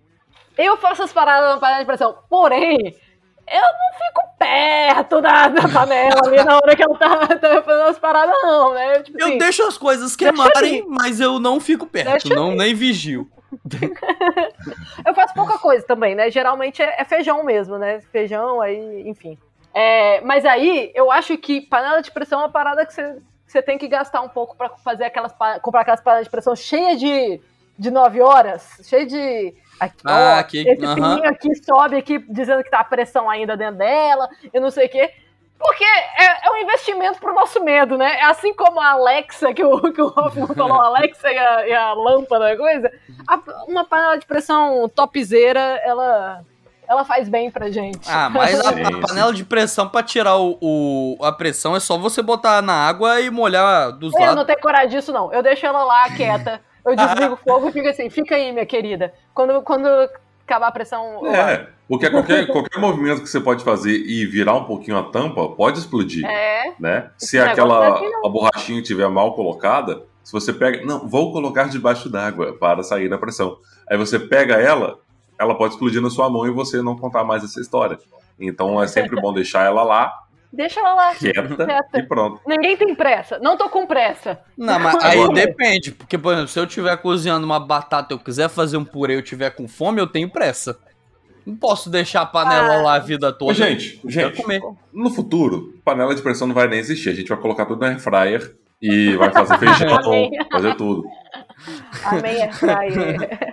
[0.58, 5.68] Eu faço as paradas na panela de pressão, porém, eu não fico perto da, da
[5.68, 9.00] panela ali na hora que ela tá, tá fazendo as paradas, não, né?
[9.02, 12.76] Tipo Eu assim, deixo as coisas queimarem, mas eu não fico perto, Deixa não nem
[12.76, 13.28] vigio.
[15.06, 16.30] Eu faço pouca coisa também, né?
[16.32, 18.02] Geralmente é, é feijão mesmo, né?
[18.12, 19.38] Feijão, aí, enfim.
[19.74, 23.18] É, mas aí, eu acho que panela de pressão é uma parada que você,
[23.48, 27.00] você tem que gastar um pouco pra fazer aquelas, comprar aquelas panelas de pressão cheias
[27.00, 27.42] de,
[27.78, 29.54] de 9 horas, cheia de...
[29.80, 30.96] Aqui, Ah, ó, que- esse aham.
[30.96, 34.86] pininho aqui sobe aqui dizendo que tá a pressão ainda dentro dela, eu não sei
[34.86, 35.12] o quê.
[35.58, 38.20] Porque é, é um investimento pro nosso medo, né?
[38.24, 41.74] Assim como a Alexa, que o, que o Hoffman falou, a Alexa e a, e
[41.74, 42.92] a lâmpada, coisa.
[43.28, 46.44] a- uma panela de pressão topzera, ela,
[46.88, 48.00] ela faz bem pra gente.
[48.10, 48.74] Ah, mas a, a
[49.08, 53.20] panela de pressão pra tirar o, o- a pressão é só você botar na água
[53.22, 54.46] e molhar dos Eu não lados.
[54.46, 55.32] tenho coragem disso, não.
[55.34, 56.62] Eu deixo ela lá quieta.
[56.86, 59.14] Eu desligo o fogo e fico assim, fica aí, minha querida.
[59.34, 59.88] Quando, quando
[60.46, 61.26] acabar a pressão.
[61.26, 65.04] eu É, porque qualquer, qualquer movimento que você pode fazer e virar um pouquinho a
[65.04, 66.74] tampa pode explodir, É.
[66.80, 67.10] né?
[67.18, 68.26] Se aquela não.
[68.26, 73.08] a borrachinha estiver mal colocada, se você pega, não, vou colocar debaixo d'água para sair
[73.10, 73.58] da pressão.
[73.90, 74.98] Aí você pega ela,
[75.44, 77.98] ela pode explodir na sua mão e você não contar mais essa história.
[78.40, 80.12] Então é sempre bom deixar ela lá,
[80.52, 81.16] Deixa ela lá.
[81.16, 81.98] quieta Quieta.
[82.00, 82.40] e pronto.
[82.46, 83.40] Ninguém tem pressa.
[83.40, 84.40] Não tô com pressa.
[84.56, 88.20] Não, mas aí depende, porque, por exemplo, se eu estiver cozinhando uma batata e eu
[88.20, 90.78] quiser fazer um purê e eu tiver com fome, eu tenho pressa.
[91.46, 92.82] Não posso deixar a panela Ah.
[92.84, 93.54] lá a vida toda.
[93.56, 94.62] Gente, gente, comer.
[94.94, 97.10] no futuro, panela de pressão não vai nem existir.
[97.10, 101.04] A gente vai colocar tudo no air fryer e vai fazer feijão, fazer tudo.
[102.04, 103.53] Amém, é fryer.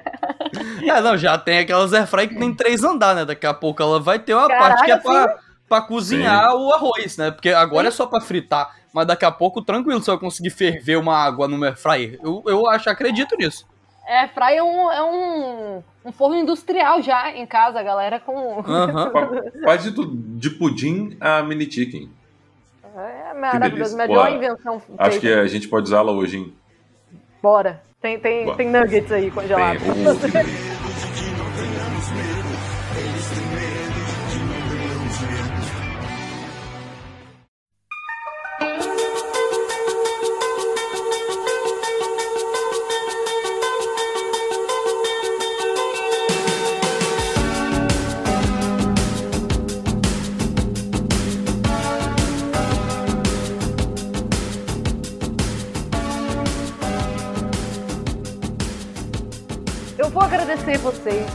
[0.83, 3.25] É, não, já tem aquelas airfry que tem três andar, né?
[3.25, 5.39] Daqui a pouco ela vai ter uma Caralho, parte que é pra,
[5.69, 7.31] pra cozinhar o arroz, né?
[7.31, 8.75] Porque agora é só pra fritar.
[8.93, 12.19] Mas daqui a pouco, tranquilo, você vai conseguir ferver uma água no air fryer.
[12.23, 13.67] Eu, eu acho, acredito nisso.
[14.07, 18.65] É, fryer é um, é um, um forno industrial já em casa, a galera com.
[19.63, 22.11] Faz de, tudo, de pudim a mini chicken.
[22.97, 23.97] É maravilhoso.
[23.97, 25.21] Melhor invenção Acho feita.
[25.21, 26.55] que a gente pode usá-la hoje, hein?
[27.41, 27.83] Bora.
[28.01, 29.83] Tem, tem, tem nuggets aí congelados.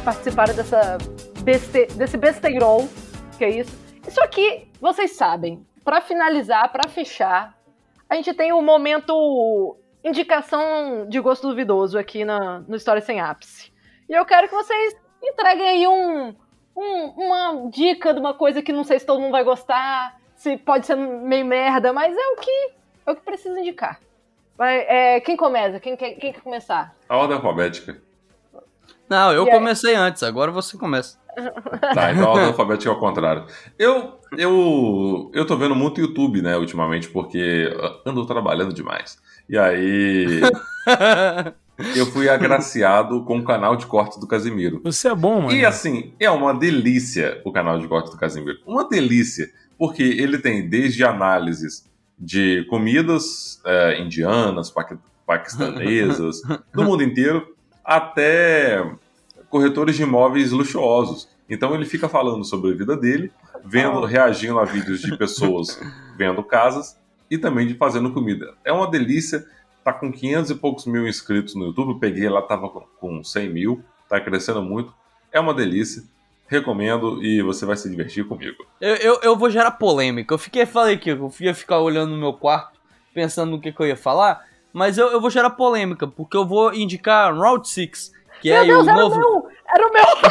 [0.06, 0.97] vocês participarem dessa
[1.41, 1.86] beste...
[1.95, 2.88] desse besteirol,
[3.38, 3.76] que é isso.
[4.08, 7.58] Isso aqui, vocês sabem, pra finalizar, pra fechar,
[8.10, 13.72] a gente tem o momento indicação de gosto duvidoso aqui na, no História Sem Ápice.
[14.08, 16.36] E eu quero que vocês entreguem aí um,
[16.78, 20.56] um- uma dica de uma coisa que não sei se todo mundo vai gostar, se
[20.58, 22.70] pode ser meio merda, mas é o que,
[23.08, 23.99] é o que precisa indicar.
[24.56, 25.80] Vai, é, quem começa?
[25.80, 26.95] Quem quer, quem quer começar?
[27.10, 28.05] a ordem alfabética.
[29.10, 29.56] Não, eu E aí?
[29.56, 31.18] comecei antes, agora você começa.
[31.93, 33.45] Tá, então a alfabética é ao contrário.
[33.78, 37.70] Eu, eu, eu tô vendo muito YouTube, né, ultimamente, porque
[38.06, 39.18] ando trabalhando demais.
[39.49, 40.41] E aí
[41.95, 44.82] eu fui agraciado com o canal de corte do Casimiro.
[44.84, 45.51] Você é bom, mano.
[45.51, 48.58] E assim, é uma delícia o canal de corte do Casimiro.
[48.66, 51.86] Uma delícia, porque ele tem desde análises
[52.18, 54.97] de comidas eh, indianas, paqui-
[55.28, 56.41] paquistanesas,
[56.74, 57.55] do mundo inteiro,
[57.86, 58.83] até
[59.49, 61.29] corretores de imóveis luxuosos.
[61.49, 63.31] Então ele fica falando sobre a vida dele,
[63.63, 65.79] vendo, reagindo a vídeos de pessoas
[66.17, 66.97] vendo casas
[67.29, 68.53] e também de fazendo comida.
[68.63, 69.45] É uma delícia.
[69.83, 71.89] Tá com 500 e poucos mil inscritos no YouTube.
[71.91, 73.83] Eu peguei lá, tava com- com 100 mil.
[74.09, 74.91] Tá crescendo muito.
[75.31, 76.03] É uma delícia.
[76.47, 78.65] Recomendo e você vai se divertir comigo.
[78.81, 80.33] Eu, eu, eu vou gerar polêmica.
[80.33, 82.79] Eu fiquei, falei que eu ia ficar olhando no meu quarto,
[83.13, 84.43] pensando no que, que eu ia falar,
[84.76, 88.11] mas eu, eu vou gerar polêmica, porque eu vou indicar Route 6,
[88.41, 89.15] que é Meu Deus, o era novo.
[89.15, 89.47] o meu!
[89.73, 90.05] Era o meu!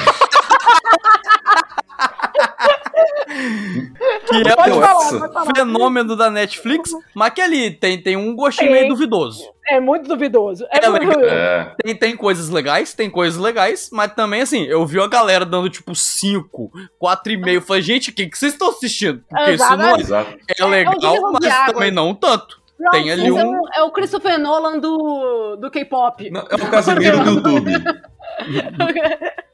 [4.27, 5.55] Que é Pode o falar, pode falar.
[5.57, 9.43] fenômeno da Netflix, mas que ali tem, tem um gostinho meio duvidoso.
[9.67, 10.67] É muito duvidoso.
[10.71, 11.21] É, É muito.
[11.21, 15.45] É, Tem, tem coisas legais, tem coisas legais, mas também, assim, eu vi a galera
[15.45, 16.71] dando tipo 5,
[17.03, 17.61] 4,5.
[17.63, 19.23] Falei, gente, o que, que vocês estão assistindo?
[19.29, 20.37] Porque isso não exato.
[20.59, 22.63] é legal, de mas também não tanto.
[22.79, 26.27] Não, Tem ali é um- o- É o Christopher Nolan do, do K-pop.
[26.29, 27.71] É o Casimiro do YouTube.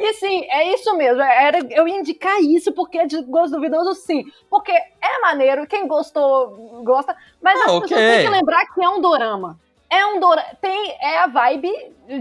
[0.00, 1.20] E sim, é isso mesmo.
[1.22, 4.24] Era, eu ia indicar isso porque é de gosto duvidoso, sim.
[4.50, 7.14] Porque é maneiro, quem gostou, gosta.
[7.40, 7.80] Mas Ah, as ok.
[7.88, 9.58] pessoas têm que lembrar que é um dorama.
[9.88, 10.48] É um dorama.
[10.60, 11.70] Tem, é a vibe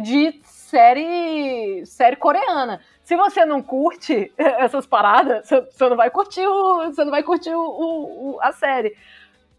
[0.04, 2.82] de série, série coreana.
[3.04, 7.54] Se você não curte essas paradas, você não vai curtir, o, você não vai curtir
[7.56, 8.96] o- o- a série.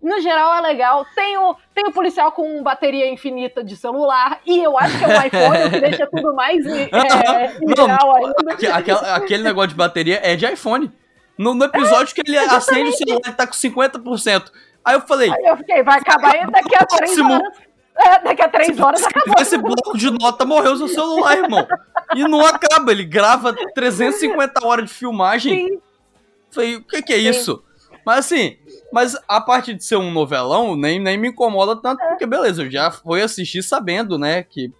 [0.04, 1.06] No geral é legal.
[1.14, 4.38] Tem o, tem o policial com bateria infinita de celular.
[4.46, 8.52] E eu acho que é um iPhone, o que deixa tudo mais é, ideal ainda.
[8.76, 10.92] Aquela- aquele negócio de bateria é de iPhone.
[11.38, 14.52] No, no episódio que ele acende o celular, ele tá com 50%.
[14.84, 17.58] Aí eu falei, Aí eu fiquei, vai acabar aí daqui a três horas.
[17.96, 19.34] É, daqui a três horas acabou.
[19.40, 21.66] esse bloco de nota morreu seu celular, irmão.
[22.14, 25.68] E não acaba, ele grava 350 horas de filmagem.
[25.68, 25.80] Sim.
[26.50, 27.30] Falei, o que, que é Sim.
[27.30, 27.64] isso?
[28.04, 28.58] Mas assim,
[28.94, 32.70] mas a parte de ser um novelão nem, nem me incomoda tanto, porque beleza, eu
[32.70, 34.72] já fui assistir sabendo, né, que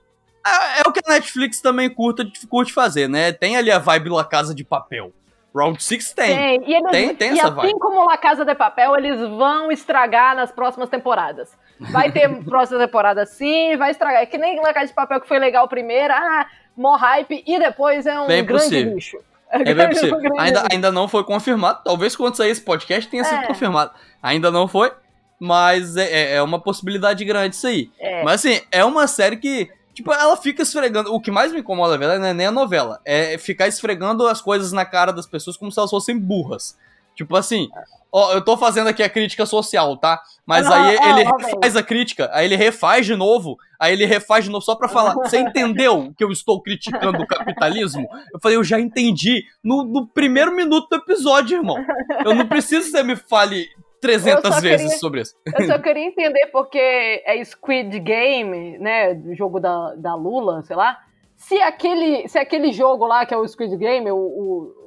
[0.46, 3.32] é, é o que a Netflix também curta, curte fazer, né?
[3.32, 5.10] Tem ali a vibe La Casa de Papel.
[5.56, 6.36] Round 6 tem.
[6.36, 7.78] Tem, e, eles- Tem- tem e essa assim vibe.
[7.78, 11.50] como La Casa de Papel, eles vão estragar nas próximas temporadas.
[11.78, 14.20] Vai ter próxima temporada sim, vai estragar.
[14.22, 16.46] É que nem La Casa de Papel que foi legal primeiro, ah,
[16.76, 18.94] mó hype, e depois é um Bem grande possível.
[18.94, 19.18] lixo.
[19.64, 20.18] É bem possível.
[20.38, 21.80] Ainda, ainda não foi confirmado.
[21.84, 23.46] Talvez quando sair esse podcast tenha sido É.
[23.46, 23.92] confirmado.
[24.22, 24.90] Ainda não foi.
[25.38, 27.90] Mas é, é- é uma possibilidade grande isso aí.
[27.98, 28.22] É.
[28.22, 29.68] Mas assim, é uma série que.
[29.92, 31.14] Tipo, ela fica esfregando.
[31.14, 33.00] O que mais me incomoda, na verdade, não é nem a novela.
[33.05, 36.76] É ficar esfregando as coisas na cara das pessoas como se elas fossem burras.
[37.14, 37.68] Tipo assim,
[38.12, 40.20] ó, eu tô fazendo aqui a crítica social, tá?
[40.44, 44.50] Mas aí ele refaz a crítica, aí ele refaz de novo, aí ele refaz de
[44.50, 45.14] novo só pra falar.
[45.14, 48.06] Você entendeu que eu estou criticando o capitalismo?
[48.32, 51.76] Eu falei, eu já entendi no, no primeiro minuto do episódio, irmão.
[52.24, 53.66] Eu não preciso que você me fale
[54.00, 55.34] 300 Eu só vezes queria- sobre isso.
[55.58, 59.18] Eu só queria entender porque é Squid Game, né?
[59.34, 60.98] Jogo da, da Lula, sei lá.
[61.36, 64.16] Se aquele, se aquele jogo lá, que é o Squid Game, o-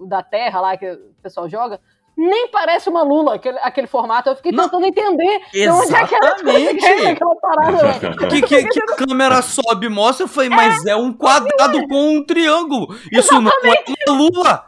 [0.02, 1.80] o da Terra lá que o pessoal joga,
[2.18, 4.30] nem parece uma Lula, aquele, aquele formato.
[4.30, 4.64] Eu fiquei Não.
[4.64, 6.82] tentando entender é que era Squid Exatamente.
[6.82, 8.28] Game, aquela parada.
[8.30, 12.16] Que, que, que a câmera sobe e mostra, eu falei, mas é um quadrado com
[12.18, 12.88] um triângulo.
[13.12, 14.64] Isso não é uma lua.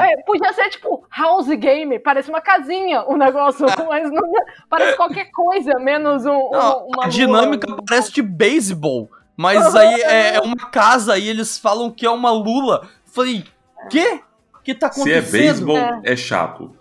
[0.00, 4.22] É, podia ser tipo House Game, parece uma casinha o negócio, mas não,
[4.70, 7.82] parece qualquer coisa, menos um, um- Não, uma a dinâmica lua.
[7.86, 12.30] parece de beisebol, mas aí é, é uma casa e eles falam que é uma
[12.30, 12.86] lula.
[13.04, 13.44] Falei,
[13.90, 14.20] quê?
[14.64, 15.36] Que tá Se acontecendo?
[15.36, 16.74] é beisebol, é chato.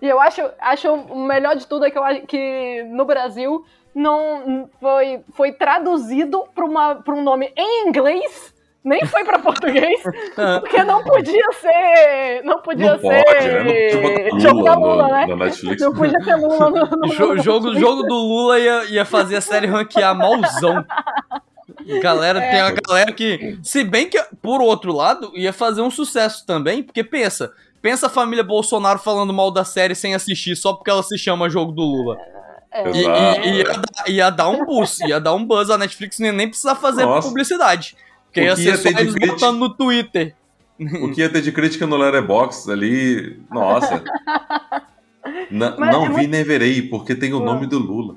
[0.00, 3.64] E eu acho, acho o melhor de tudo é que eu acho que no Brasil
[3.94, 8.51] não foi, foi traduzido para um nome em inglês,
[8.84, 10.00] nem foi para português,
[10.36, 10.58] Ah.
[10.60, 12.42] porque não podia ser.
[12.44, 13.24] Não podia Não ser.
[13.24, 14.28] pode, né?
[14.32, 15.26] Não jogo da Lula no- né?
[15.26, 15.82] na Netflix.
[15.82, 17.80] Não podia ter Lula no, no, no jogo, Netflix.
[17.80, 20.84] jogo do Lula ia, ia fazer a série ranquear malzão.
[22.00, 23.58] Galera, tem a galera que.
[23.62, 27.52] Se bem que, por outro lado, ia fazer um sucesso também, porque pensa.
[27.80, 31.50] Pensa a família Bolsonaro falando mal da série sem assistir, só porque ela se chama
[31.50, 32.16] Jogo do Lula.
[32.70, 32.88] É.
[32.90, 33.40] E, Exato.
[33.40, 35.68] e- e ia, dar, ia dar um boost, ia dar um buzz.
[35.68, 37.26] A Netflix não ia nem precisar fazer Nossa.
[37.28, 37.96] publicidade.
[38.32, 39.34] Porque ia que ser ia só de eles crítica?
[39.34, 40.34] botando no Twitter.
[41.02, 44.02] O que ia ter de crítica no Letterboxd ali, nossa.
[45.50, 48.16] Não é vi muito- nem verei, porque tem o nome do Lula.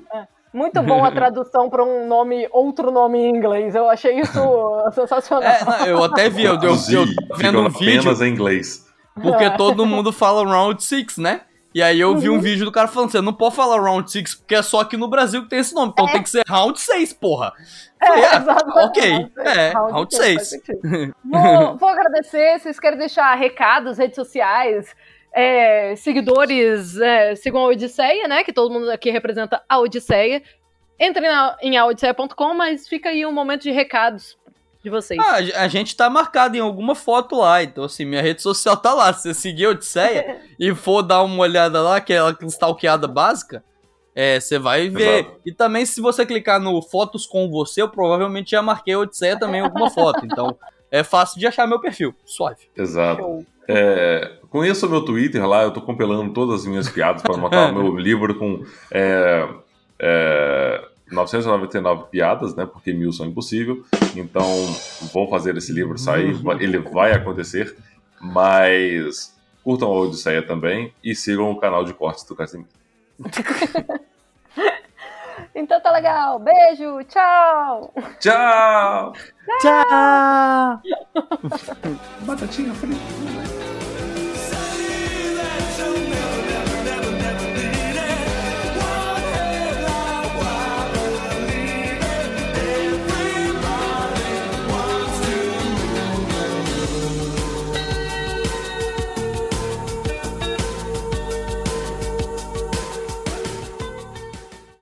[0.52, 3.74] Muito bom a tradução para um nome, outro nome em inglês.
[3.74, 4.40] Eu achei isso
[4.94, 5.42] sensacional.
[5.48, 7.06] É, não, eu até vi, eu, eu, eu
[7.36, 8.00] vendo um vídeo.
[8.00, 8.86] apenas em inglês.
[9.14, 11.42] Porque todo mundo fala Round 6, né?
[11.76, 12.18] E aí eu Uhum.
[12.18, 14.80] vi um vídeo do cara falando, você não pode falar Round 6, porque é só
[14.80, 15.92] aqui no Brasil que tem esse nome.
[15.92, 17.52] Então tem que ser Round 6, porra.
[18.00, 18.78] Falei, ah, exatamente.
[18.78, 20.34] ok, é, round seis, seis.
[20.36, 21.14] faz sentido.
[21.22, 22.58] Vou, vou agradecer.
[22.58, 24.96] Vocês querem deixar recados, redes sociais,
[25.30, 28.42] é, seguidores, é, sigam a Odisseia, né?
[28.42, 30.42] Que todo mundo aqui representa a Odisseia.
[30.98, 34.38] Entrem na, em aodisseia.com, mas fica aí um momento de recados
[34.86, 35.20] de vocês.
[35.20, 38.94] Ah, a- gente tá marcado em alguma foto lá, então assim, minha rede social tá
[38.94, 39.12] lá.
[39.12, 43.08] Se você seguir a Odisseia e for dar uma olhada lá, que é aquela stalkeada
[43.08, 43.64] básica,
[44.14, 45.20] é, você vai ver.
[45.20, 45.40] Exato.
[45.44, 49.38] E também, se você clicar no Fotos com você, eu provavelmente já marquei a Odisseia
[49.38, 50.24] também em alguma foto.
[50.24, 50.56] Então,
[50.90, 52.14] é fácil de achar meu perfil.
[52.24, 52.70] Suave.
[52.76, 53.44] Exato.
[53.68, 57.70] É, conheça o meu Twitter lá, eu tô compilando todas as minhas piadas para montar
[57.70, 58.62] o meu livro com
[58.92, 59.48] é,
[59.98, 60.80] é,
[61.10, 62.66] 999 piadas, né?
[62.66, 63.84] Porque mil são impossível.
[64.16, 64.44] Então,
[65.12, 67.76] vou fazer esse livro sair, vai- ele vai acontecer,
[68.20, 72.68] mas curtam a Odisseia também e sigam o canal de cortes do Casimiro.
[75.54, 76.38] Então tá legal.
[76.38, 77.92] Beijo, tchau.
[78.20, 79.12] Tchau!
[79.60, 80.82] Tchau!
[82.26, 83.00] Batatinha frita.